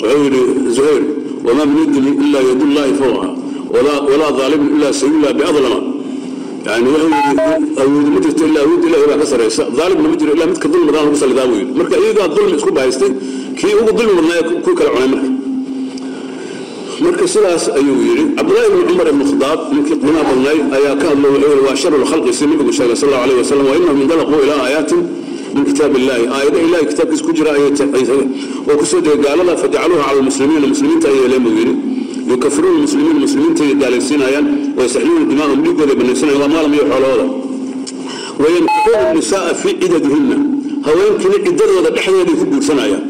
Wuxuu 0.00 0.22
yidhi 0.24 0.40
zuhayr 0.76 1.02
wamaa 1.46 1.66
min 1.70 1.78
yudni 1.82 2.10
ilaa 2.24 2.42
yadullaahi 2.50 2.92
fawqa. 3.00 3.26
Walaa 4.10 4.30
daalimin 4.38 4.70
ilaa 4.76 4.92
sayulla 5.00 5.28
biadlama 5.38 5.78
yani 6.66 6.88
awoodi 7.82 8.10
ma 8.14 8.20
jirto 8.24 8.42
ilaa 8.50 8.62
awood 8.66 8.82
ilahi 8.88 9.04
baa 9.10 9.18
ka 9.22 9.26
saraysa 9.32 9.62
daalimna 9.78 10.08
ma 10.12 10.16
jiro 10.20 10.32
ilaa 10.36 10.48
midka 10.52 10.68
dulmi 10.72 10.86
badan 10.92 11.04
lagu 11.06 11.16
salidaa 11.22 11.46
buu 11.50 11.58
yidhi. 11.60 11.72
Marka 11.78 11.96
iyagaa 12.02 12.28
dulmi 12.36 12.56
isku 12.58 12.70
bahaystay 12.78 13.10
kii 13.58 13.74
ugu 13.80 13.90
dulmi 13.98 14.12
badnaa 14.18 14.40
ku 14.64 14.70
kala 14.78 14.90
cunay 14.94 15.08
marka. 15.14 15.28
Marka 17.04 17.24
sidaas 17.34 17.64
ayuu 17.78 17.96
yidhi 18.08 18.24
cabdullahi 18.36 18.66
ibni 18.72 18.84
cumar 18.90 19.06
ibni 19.12 19.24
khadaab 19.30 19.60
ninkii 19.74 19.96
qiimaha 20.02 20.24
badnay 20.30 20.58
ayaa 20.76 20.94
ka 21.00 21.06
hadlo 21.10 21.26
wuxuu 21.34 21.50
yidhi 21.52 21.64
waa 21.68 21.76
sharu 21.82 21.96
lkhalqi 22.04 22.32
si 22.38 22.44
nabigu 22.50 22.72
sheegay 22.78 22.96
sal 23.00 23.08
allahu 23.08 23.24
alayh 23.26 23.36
wasalam 23.42 23.64
wa 23.70 23.74
innahum 23.78 23.98
indalaquu 24.04 24.36
ilaa 24.44 24.60
aayaatin 24.66 25.00
min 25.54 25.62
kitaab 25.68 25.92
illahi 26.00 26.24
aayada 26.36 26.58
ilahi 26.66 26.84
kitaabkiisa 26.90 27.24
ku 27.26 27.32
jira 27.38 27.50
oo 28.68 28.74
ku 28.80 28.84
soo 28.90 29.00
degay 29.06 29.18
gaalada 29.26 29.52
fajacaluuha 29.62 30.02
cala 30.08 30.18
lmuslimiina 30.22 30.66
muslimiinta 30.72 31.06
ay 31.12 31.16
yeeleen 31.20 31.42
buu 31.46 31.54
yidhi 31.60 31.74
yukafiruna 32.30 32.78
muslimiin 32.86 33.18
muslimiintay 33.24 33.74
gaalaysiinayaan 33.82 34.46
wayasaxluuna 34.76 35.24
dimaahum 35.30 35.58
dhiigooda 35.64 35.94
banaysanayaan 36.00 36.40
waa 36.42 36.48
maalamiyo 36.54 36.84
xoolahooda 36.90 37.26
wayankiuuna 38.42 39.12
nisaaa 39.18 39.54
fii 39.60 39.74
cidadihinna 39.82 40.36
haweenkiina 40.86 41.36
ciddadooda 41.46 41.90
dhexdeeday 41.96 42.36
ku 42.40 42.44
guursanayaan 42.52 43.04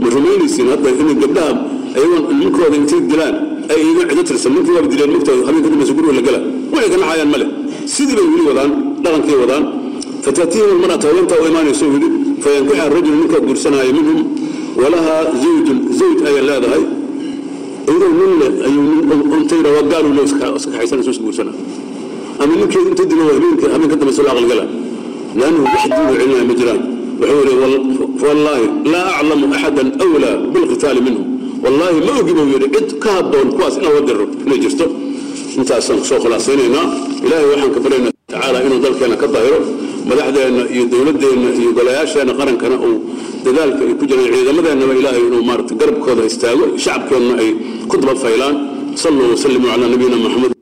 ma 0.00 0.06
rumaynaysiin 0.16 0.68
hadda 0.72 0.88
inay 1.02 1.16
gabdhaha 1.22 1.52
ayagoon 1.96 2.24
ninkooda 2.40 2.76
intay 2.80 3.00
dilaan 3.10 3.36
ay 3.70 3.78
iyagoon 3.82 4.08
cido 4.10 4.22
tirsan 4.28 4.52
ninkii 4.54 4.88
dileen 4.92 5.10
mugtooda 5.14 5.42
habeenka 5.46 5.68
dambaysa 5.72 5.94
guriga 5.98 6.14
la 6.18 6.22
gala 6.26 6.38
waxay 6.72 6.90
ka 6.92 7.26
male 7.32 7.46
sidii 7.94 8.16
bay 8.18 8.26
weli 8.32 8.44
wadaan 8.50 8.70
dhaqankii 9.02 9.38
wadaan 9.42 9.64
fatatiihim 10.24 10.70
almar'ata 10.76 11.04
haweentaa 11.08 11.38
u 11.42 11.46
imaanayso 11.50 11.84
yidhi 11.94 12.08
fayankixa 12.42 12.88
rajulu 12.96 13.16
ninkaa 13.22 13.40
guursanaya 13.46 13.92
minhum 13.98 14.18
walahaa 14.82 15.22
zawjun 15.42 15.78
zawj 15.98 16.18
ayay 16.28 16.42
leedahay 16.50 16.82
منك 17.87 17.99
قرسنا 17.99 18.09
منهم 18.09 18.39
ولها 18.39 18.41
زوج 18.41 18.41
زوج 18.41 18.43
أي 18.47 18.61
لا 18.61 18.61
هاي 18.61 18.61
إذا 18.61 18.61
من 18.61 18.61
أي 18.63 18.71
من 18.71 19.33
أنتير 19.33 19.67
وقالوا 19.67 20.13
له 20.13 20.57
سك 20.57 20.75
حيسان 20.75 21.01
سوس 21.03 21.19
قرسنا 21.19 21.53
أما 22.41 22.55
منك 22.55 22.77
أنت 22.77 23.01
دلوا 23.01 23.39
منك 23.39 23.65
أما 23.65 23.87
كنت 23.87 24.03
مسؤول 24.03 24.27
عقل 24.27 24.51
قلا 24.51 24.67
لأنه 25.35 25.63
واحد 25.63 25.89
دون 25.89 26.21
علم 26.21 26.49
مجران 26.49 26.81
وحوري 27.21 27.53
والله 28.23 28.59
لا 28.85 29.09
أعلم 29.09 29.53
أحدا 29.53 29.91
أولى 30.01 30.49
بالقتال 30.53 31.03
منه 31.03 31.25
والله 31.63 31.91
ما 31.91 32.19
أجيبه 32.19 32.41
يري 32.41 32.65
عد 32.65 32.91
كهبون 33.03 33.51
كواس 33.51 33.77
إنه 33.77 33.89
ودره 33.89 34.27
نجرته 34.47 34.87
انت 35.57 35.71
أصلا 35.71 36.03
سوق 36.03 36.19
خلاصيننا 36.23 36.81
إلهي 37.25 37.45
وحن 37.45 37.67
كبرنا 37.75 38.11
تعالى 38.27 38.67
إنه 38.67 38.75
ذلك 38.75 39.17
كظاهره 39.17 39.61
madaxdeenna 40.10 40.62
iyo 40.74 40.84
dowladeenna 40.92 41.48
iyo 41.60 41.70
golayaasheenna 41.78 42.32
qarankana 42.40 42.76
uu 42.88 42.96
dadaalka 43.46 43.80
ay 43.88 43.94
ku 44.00 44.04
jiraan 44.10 44.30
ciidamadeennaba 44.36 44.92
ilaahay 45.00 45.22
inuu 45.28 45.42
maarata 45.50 45.74
garabkooda 45.80 46.22
istaago 46.30 46.64
shacabkeedna 46.84 47.34
ay 47.42 47.50
ku 47.90 47.94
daba 48.02 48.14
faylaan. 48.24 48.56
Saluu 49.02 49.26
wasallimuu 49.34 49.68
calaa 49.72 49.88
nabiyina 49.92 50.16
maxamed 50.24 50.52